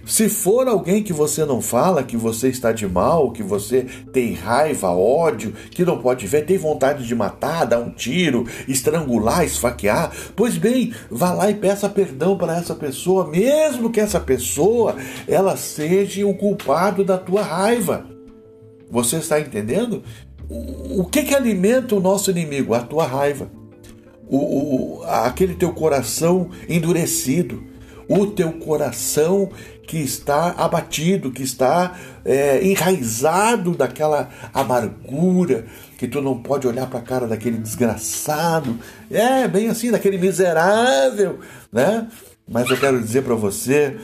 Se 0.06 0.28
for 0.28 0.68
alguém 0.68 1.02
que 1.02 1.12
você 1.12 1.44
não 1.44 1.60
fala, 1.60 2.04
que 2.04 2.16
você 2.16 2.48
está 2.48 2.70
de 2.70 2.86
mal, 2.86 3.32
que 3.32 3.42
você 3.42 3.86
tem 4.12 4.34
raiva, 4.34 4.90
ódio, 4.90 5.52
que 5.70 5.84
não 5.84 5.98
pode 5.98 6.28
ver, 6.28 6.46
tem 6.46 6.56
vontade 6.56 7.04
de 7.04 7.14
matar, 7.14 7.64
dar 7.64 7.80
um 7.80 7.90
tiro, 7.90 8.46
estrangular, 8.68 9.44
esfaquear, 9.44 10.12
pois 10.36 10.56
bem, 10.56 10.94
vá 11.10 11.32
lá 11.32 11.50
e 11.50 11.54
peça 11.54 11.88
perdão 11.88 12.38
para 12.38 12.56
essa 12.56 12.74
pessoa, 12.74 13.26
mesmo 13.26 13.90
que 13.90 13.98
essa 13.98 14.20
pessoa 14.20 14.94
ela 15.26 15.56
seja 15.56 16.24
o 16.24 16.34
culpado 16.34 17.02
da 17.02 17.18
tua 17.18 17.42
raiva. 17.42 18.06
Você 18.88 19.16
está 19.16 19.40
entendendo? 19.40 20.04
O 20.48 21.04
que 21.04 21.22
que 21.22 21.34
alimenta 21.34 21.94
o 21.94 22.00
nosso 22.00 22.30
inimigo? 22.30 22.74
A 22.74 22.80
tua 22.80 23.06
raiva, 23.06 23.50
o, 24.28 24.36
o, 24.98 25.04
aquele 25.04 25.54
teu 25.54 25.72
coração 25.72 26.50
endurecido, 26.68 27.62
o 28.08 28.26
teu 28.26 28.52
coração 28.52 29.50
que 29.86 29.98
está 29.98 30.50
abatido, 30.50 31.30
que 31.30 31.42
está 31.42 31.96
é, 32.24 32.64
enraizado 32.64 33.72
daquela 33.72 34.28
amargura, 34.52 35.66
que 35.96 36.08
tu 36.08 36.20
não 36.20 36.40
pode 36.40 36.66
olhar 36.66 36.88
para 36.88 36.98
a 36.98 37.02
cara 37.02 37.26
daquele 37.26 37.58
desgraçado, 37.58 38.78
é 39.10 39.46
bem 39.46 39.68
assim, 39.68 39.90
daquele 39.90 40.18
miserável, 40.18 41.38
né? 41.72 42.08
Mas 42.48 42.70
eu 42.70 42.76
quero 42.76 43.00
dizer 43.00 43.22
para 43.22 43.34
você 43.34 43.96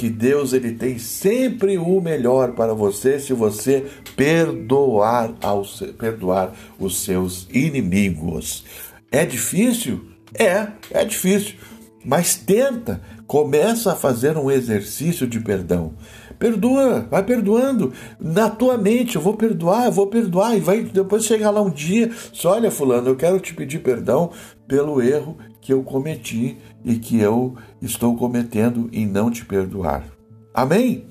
que 0.00 0.08
Deus 0.08 0.54
ele 0.54 0.72
tem 0.72 0.98
sempre 0.98 1.76
o 1.76 2.00
melhor 2.00 2.52
para 2.52 2.72
você 2.72 3.20
se 3.20 3.34
você 3.34 3.84
perdoar, 4.16 5.34
aos, 5.42 5.82
perdoar 5.98 6.54
os 6.78 7.02
seus 7.02 7.46
inimigos. 7.52 8.64
É 9.12 9.26
difícil? 9.26 10.00
É, 10.32 10.68
é 10.90 11.04
difícil. 11.04 11.56
Mas 12.02 12.34
tenta, 12.34 13.02
começa 13.26 13.92
a 13.92 13.94
fazer 13.94 14.38
um 14.38 14.50
exercício 14.50 15.26
de 15.26 15.38
perdão. 15.38 15.92
Perdoa, 16.38 17.06
vai 17.10 17.22
perdoando 17.22 17.92
na 18.18 18.48
tua 18.48 18.78
mente. 18.78 19.16
Eu 19.16 19.20
vou 19.20 19.34
perdoar, 19.34 19.84
eu 19.84 19.92
vou 19.92 20.06
perdoar. 20.06 20.56
E 20.56 20.60
vai 20.60 20.80
depois 20.80 21.26
chegar 21.26 21.50
lá 21.50 21.60
um 21.60 21.68
dia, 21.68 22.10
só 22.32 22.52
olha, 22.52 22.70
fulano, 22.70 23.10
eu 23.10 23.16
quero 23.16 23.38
te 23.38 23.52
pedir 23.52 23.80
perdão 23.80 24.30
pelo 24.66 25.02
erro 25.02 25.36
que 25.60 25.72
eu 25.72 25.82
cometi 25.82 26.56
e 26.84 26.96
que 26.96 27.18
eu 27.18 27.54
estou 27.80 28.16
cometendo 28.16 28.88
em 28.92 29.06
não 29.06 29.30
te 29.30 29.44
perdoar. 29.44 30.04
Amém? 30.54 31.04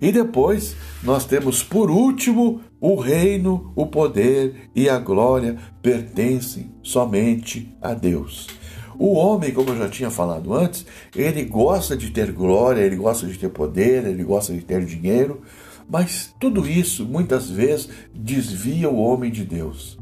E 0.00 0.12
depois 0.12 0.76
nós 1.02 1.24
temos 1.24 1.62
por 1.62 1.90
último 1.90 2.60
o 2.80 2.94
reino, 2.94 3.72
o 3.74 3.86
poder 3.86 4.70
e 4.74 4.88
a 4.88 4.98
glória 4.98 5.56
pertencem 5.82 6.70
somente 6.82 7.74
a 7.80 7.94
Deus. 7.94 8.46
O 8.98 9.14
homem, 9.14 9.52
como 9.52 9.70
eu 9.70 9.78
já 9.78 9.88
tinha 9.88 10.10
falado 10.10 10.52
antes, 10.52 10.84
ele 11.14 11.44
gosta 11.44 11.96
de 11.96 12.10
ter 12.10 12.32
glória, 12.32 12.82
ele 12.82 12.96
gosta 12.96 13.26
de 13.26 13.38
ter 13.38 13.48
poder, 13.48 14.04
ele 14.06 14.24
gosta 14.24 14.52
de 14.52 14.60
ter 14.60 14.84
dinheiro, 14.84 15.42
mas 15.88 16.34
tudo 16.40 16.68
isso 16.68 17.04
muitas 17.04 17.48
vezes 17.48 17.88
desvia 18.12 18.90
o 18.90 18.98
homem 18.98 19.30
de 19.30 19.44
Deus. 19.44 19.96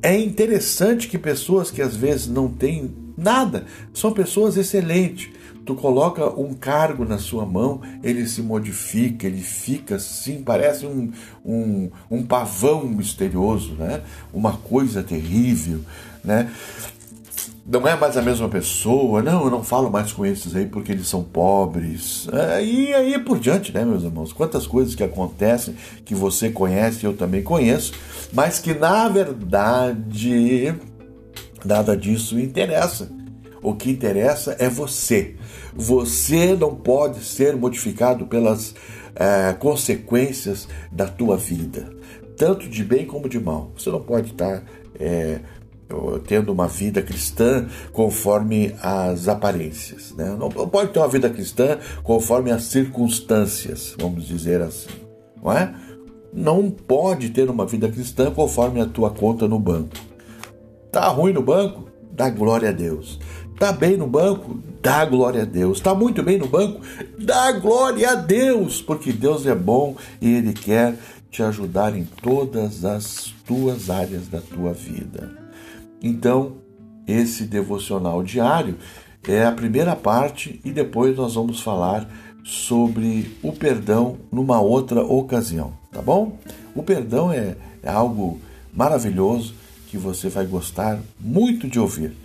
É 0.00 0.16
interessante 0.18 1.08
que 1.08 1.18
pessoas 1.18 1.70
que 1.70 1.82
às 1.82 1.96
vezes 1.96 2.28
não 2.28 2.48
têm 2.48 2.92
nada, 3.16 3.64
são 3.92 4.12
pessoas 4.12 4.56
excelentes. 4.56 5.30
Tu 5.64 5.74
coloca 5.76 6.28
um 6.38 6.54
cargo 6.54 7.04
na 7.04 7.18
sua 7.18 7.46
mão, 7.46 7.80
ele 8.02 8.26
se 8.26 8.42
modifica, 8.42 9.26
ele 9.28 9.40
fica 9.40 9.94
assim, 9.94 10.42
parece 10.42 10.84
um, 10.84 11.12
um, 11.44 11.88
um 12.10 12.22
pavão 12.24 12.84
misterioso, 12.84 13.74
né? 13.74 14.02
uma 14.32 14.54
coisa 14.54 15.04
terrível. 15.04 15.80
Né? 16.24 16.50
não 17.64 17.86
é 17.86 17.96
mais 17.96 18.16
a 18.16 18.22
mesma 18.22 18.48
pessoa, 18.48 19.22
não, 19.22 19.44
eu 19.44 19.50
não 19.50 19.62
falo 19.62 19.90
mais 19.90 20.12
com 20.12 20.26
esses 20.26 20.54
aí 20.56 20.66
porque 20.66 20.90
eles 20.90 21.06
são 21.06 21.22
pobres. 21.22 22.28
É, 22.32 22.64
e 22.64 22.92
aí 22.92 23.18
por 23.18 23.38
diante, 23.38 23.72
né, 23.72 23.84
meus 23.84 24.02
irmãos? 24.02 24.32
Quantas 24.32 24.66
coisas 24.66 24.94
que 24.94 25.02
acontecem 25.02 25.74
que 26.04 26.14
você 26.14 26.50
conhece, 26.50 27.04
eu 27.04 27.16
também 27.16 27.42
conheço, 27.42 27.92
mas 28.32 28.58
que 28.58 28.74
na 28.74 29.08
verdade 29.08 30.74
nada 31.64 31.96
disso 31.96 32.38
interessa. 32.38 33.10
O 33.62 33.74
que 33.74 33.90
interessa 33.90 34.56
é 34.58 34.68
você. 34.68 35.36
Você 35.74 36.56
não 36.56 36.74
pode 36.74 37.24
ser 37.24 37.56
modificado 37.56 38.26
pelas 38.26 38.74
é, 39.14 39.52
consequências 39.52 40.68
da 40.90 41.06
tua 41.06 41.36
vida, 41.36 41.88
tanto 42.36 42.68
de 42.68 42.82
bem 42.82 43.06
como 43.06 43.28
de 43.28 43.38
mal. 43.38 43.70
Você 43.76 43.90
não 43.90 44.00
pode 44.00 44.32
estar 44.32 44.64
é, 44.98 45.40
tendo 46.26 46.52
uma 46.52 46.66
vida 46.66 47.02
cristã 47.02 47.66
conforme 47.92 48.74
as 48.82 49.28
aparências. 49.28 50.12
Né? 50.12 50.36
Não 50.38 50.48
pode 50.50 50.92
ter 50.92 50.98
uma 50.98 51.08
vida 51.08 51.30
cristã 51.30 51.78
conforme 52.02 52.50
as 52.50 52.64
circunstâncias, 52.64 53.94
vamos 53.98 54.26
dizer 54.26 54.60
assim. 54.60 54.90
Não 55.42 55.52
é? 55.52 55.74
Não 56.32 56.70
pode 56.70 57.30
ter 57.30 57.50
uma 57.50 57.66
vida 57.66 57.88
cristã 57.88 58.30
conforme 58.30 58.80
a 58.80 58.86
tua 58.86 59.10
conta 59.10 59.46
no 59.46 59.58
banco. 59.58 60.11
Tá 60.92 61.08
ruim 61.08 61.32
no 61.32 61.40
banco? 61.40 61.88
Dá 62.12 62.28
glória 62.28 62.68
a 62.68 62.72
Deus. 62.72 63.18
Tá 63.58 63.72
bem 63.72 63.96
no 63.96 64.06
banco? 64.06 64.60
Dá 64.82 65.06
glória 65.06 65.40
a 65.40 65.44
Deus. 65.46 65.80
Tá 65.80 65.94
muito 65.94 66.22
bem 66.22 66.36
no 66.36 66.46
banco? 66.46 66.82
Dá 67.18 67.50
glória 67.52 68.10
a 68.10 68.14
Deus, 68.14 68.82
porque 68.82 69.10
Deus 69.10 69.46
é 69.46 69.54
bom 69.54 69.96
e 70.20 70.34
Ele 70.34 70.52
quer 70.52 70.98
te 71.30 71.42
ajudar 71.42 71.96
em 71.96 72.04
todas 72.04 72.84
as 72.84 73.32
tuas 73.46 73.88
áreas 73.88 74.28
da 74.28 74.42
tua 74.42 74.74
vida. 74.74 75.30
Então, 76.02 76.58
esse 77.08 77.44
devocional 77.44 78.22
diário 78.22 78.76
é 79.26 79.46
a 79.46 79.52
primeira 79.52 79.96
parte 79.96 80.60
e 80.62 80.70
depois 80.70 81.16
nós 81.16 81.36
vamos 81.36 81.62
falar 81.62 82.06
sobre 82.44 83.34
o 83.42 83.50
perdão 83.50 84.18
numa 84.30 84.60
outra 84.60 85.02
ocasião, 85.02 85.72
tá 85.90 86.02
bom? 86.02 86.36
O 86.74 86.82
perdão 86.82 87.32
é, 87.32 87.56
é 87.82 87.88
algo 87.88 88.38
maravilhoso 88.74 89.61
que 89.92 89.98
você 89.98 90.30
vai 90.30 90.46
gostar 90.46 90.98
muito 91.20 91.68
de 91.68 91.78
ouvir. 91.78 92.16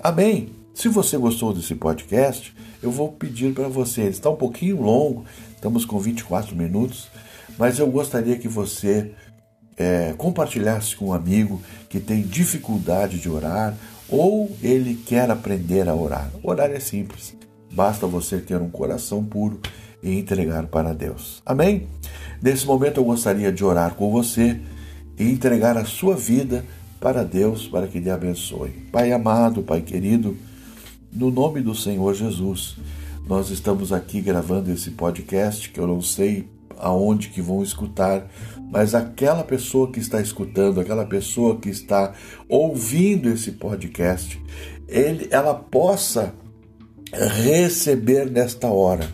Amém? 0.00 0.48
Se 0.74 0.88
você 0.88 1.16
gostou 1.16 1.54
desse 1.54 1.76
podcast, 1.76 2.52
eu 2.82 2.90
vou 2.90 3.12
pedir 3.12 3.54
para 3.54 3.68
você, 3.68 4.00
ele 4.00 4.10
está 4.10 4.28
um 4.28 4.34
pouquinho 4.34 4.82
longo, 4.82 5.24
estamos 5.54 5.84
com 5.84 5.96
24 5.96 6.56
minutos, 6.56 7.06
mas 7.56 7.78
eu 7.78 7.86
gostaria 7.86 8.36
que 8.36 8.48
você 8.48 9.12
é, 9.76 10.12
compartilhasse 10.18 10.96
com 10.96 11.06
um 11.06 11.12
amigo 11.12 11.62
que 11.88 12.00
tem 12.00 12.20
dificuldade 12.20 13.20
de 13.20 13.30
orar 13.30 13.76
ou 14.08 14.50
ele 14.60 14.96
quer 15.06 15.30
aprender 15.30 15.88
a 15.88 15.94
orar. 15.94 16.28
Orar 16.42 16.72
é 16.72 16.80
simples, 16.80 17.36
basta 17.72 18.08
você 18.08 18.38
ter 18.38 18.60
um 18.60 18.70
coração 18.70 19.24
puro 19.24 19.60
e 20.02 20.18
entregar 20.18 20.66
para 20.66 20.92
Deus. 20.92 21.40
Amém? 21.46 21.86
Nesse 22.42 22.66
momento 22.66 22.98
eu 22.98 23.04
gostaria 23.04 23.52
de 23.52 23.64
orar 23.64 23.94
com 23.94 24.10
você 24.10 24.60
e 25.16 25.30
entregar 25.30 25.78
a 25.78 25.84
sua 25.84 26.16
vida 26.16 26.64
para 27.00 27.24
Deus, 27.24 27.68
para 27.68 27.86
que 27.86 27.98
lhe 27.98 28.10
abençoe. 28.10 28.70
Pai 28.90 29.12
amado, 29.12 29.62
Pai 29.62 29.82
querido, 29.82 30.36
no 31.12 31.30
nome 31.30 31.60
do 31.60 31.74
Senhor 31.74 32.14
Jesus, 32.14 32.76
nós 33.26 33.50
estamos 33.50 33.92
aqui 33.92 34.20
gravando 34.20 34.70
esse 34.70 34.90
podcast 34.90 35.70
que 35.70 35.78
eu 35.78 35.86
não 35.86 36.00
sei 36.00 36.48
aonde 36.78 37.28
que 37.28 37.40
vão 37.40 37.62
escutar, 37.62 38.26
mas 38.70 38.94
aquela 38.94 39.44
pessoa 39.44 39.90
que 39.90 40.00
está 40.00 40.20
escutando, 40.20 40.80
aquela 40.80 41.06
pessoa 41.06 41.56
que 41.56 41.68
está 41.68 42.12
ouvindo 42.48 43.28
esse 43.28 43.52
podcast, 43.52 44.42
ele, 44.88 45.28
ela 45.30 45.54
possa 45.54 46.34
receber 47.12 48.30
nesta 48.30 48.66
hora, 48.66 49.08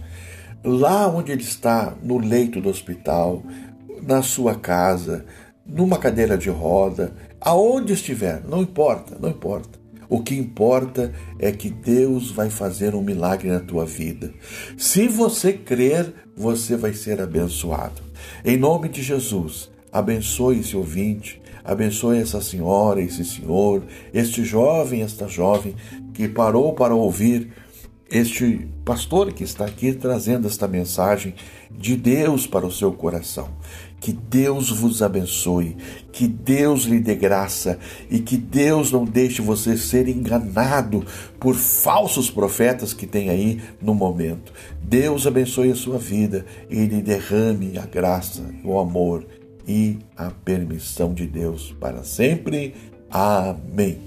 lá 0.64 1.06
onde 1.06 1.32
ele 1.32 1.42
está, 1.42 1.94
no 2.02 2.18
leito 2.18 2.60
do 2.60 2.68
hospital, 2.68 3.42
na 4.02 4.22
sua 4.22 4.54
casa, 4.54 5.26
numa 5.70 5.98
cadeira 5.98 6.36
de 6.36 6.50
roda, 6.50 7.12
aonde 7.40 7.92
estiver, 7.92 8.42
não 8.48 8.62
importa, 8.62 9.16
não 9.20 9.28
importa. 9.28 9.78
O 10.08 10.20
que 10.20 10.34
importa 10.34 11.14
é 11.38 11.52
que 11.52 11.70
Deus 11.70 12.32
vai 12.32 12.50
fazer 12.50 12.96
um 12.96 13.02
milagre 13.02 13.48
na 13.48 13.60
tua 13.60 13.86
vida. 13.86 14.34
Se 14.76 15.06
você 15.06 15.52
crer, 15.52 16.12
você 16.36 16.76
vai 16.76 16.92
ser 16.92 17.20
abençoado. 17.20 18.02
Em 18.44 18.56
nome 18.56 18.88
de 18.88 19.02
Jesus, 19.02 19.70
abençoe 19.92 20.58
esse 20.58 20.76
ouvinte, 20.76 21.40
abençoe 21.64 22.18
essa 22.18 22.40
senhora, 22.40 23.00
esse 23.00 23.24
senhor, 23.24 23.84
este 24.12 24.44
jovem, 24.44 25.02
esta 25.02 25.28
jovem 25.28 25.76
que 26.12 26.26
parou 26.26 26.72
para 26.72 26.92
ouvir 26.92 27.52
este 28.10 28.68
pastor 28.84 29.32
que 29.32 29.44
está 29.44 29.64
aqui 29.64 29.92
trazendo 29.92 30.48
esta 30.48 30.66
mensagem 30.66 31.34
de 31.70 31.94
Deus 31.94 32.46
para 32.46 32.66
o 32.66 32.72
seu 32.72 32.92
coração. 32.92 33.48
Que 34.00 34.12
Deus 34.12 34.70
vos 34.70 35.02
abençoe, 35.02 35.76
que 36.10 36.26
Deus 36.26 36.84
lhe 36.84 36.98
dê 36.98 37.14
graça 37.14 37.78
e 38.10 38.18
que 38.18 38.36
Deus 38.36 38.90
não 38.90 39.04
deixe 39.04 39.42
você 39.42 39.76
ser 39.76 40.08
enganado 40.08 41.04
por 41.38 41.54
falsos 41.54 42.30
profetas 42.30 42.94
que 42.94 43.06
tem 43.06 43.28
aí 43.28 43.60
no 43.80 43.94
momento. 43.94 44.52
Deus 44.82 45.26
abençoe 45.26 45.70
a 45.70 45.76
sua 45.76 45.98
vida 45.98 46.46
e 46.70 46.86
lhe 46.86 47.02
derrame 47.02 47.76
a 47.76 47.84
graça, 47.84 48.42
o 48.64 48.78
amor 48.78 49.26
e 49.68 49.98
a 50.16 50.30
permissão 50.30 51.12
de 51.12 51.26
Deus 51.26 51.74
para 51.78 52.02
sempre. 52.02 52.74
Amém. 53.10 54.00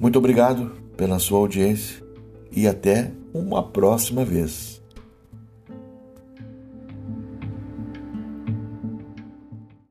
Muito 0.00 0.18
obrigado 0.18 0.72
pela 0.96 1.18
sua 1.18 1.38
audiência 1.38 2.02
e 2.50 2.66
até 2.66 3.10
uma 3.32 3.62
próxima 3.62 4.24
vez. 4.24 4.73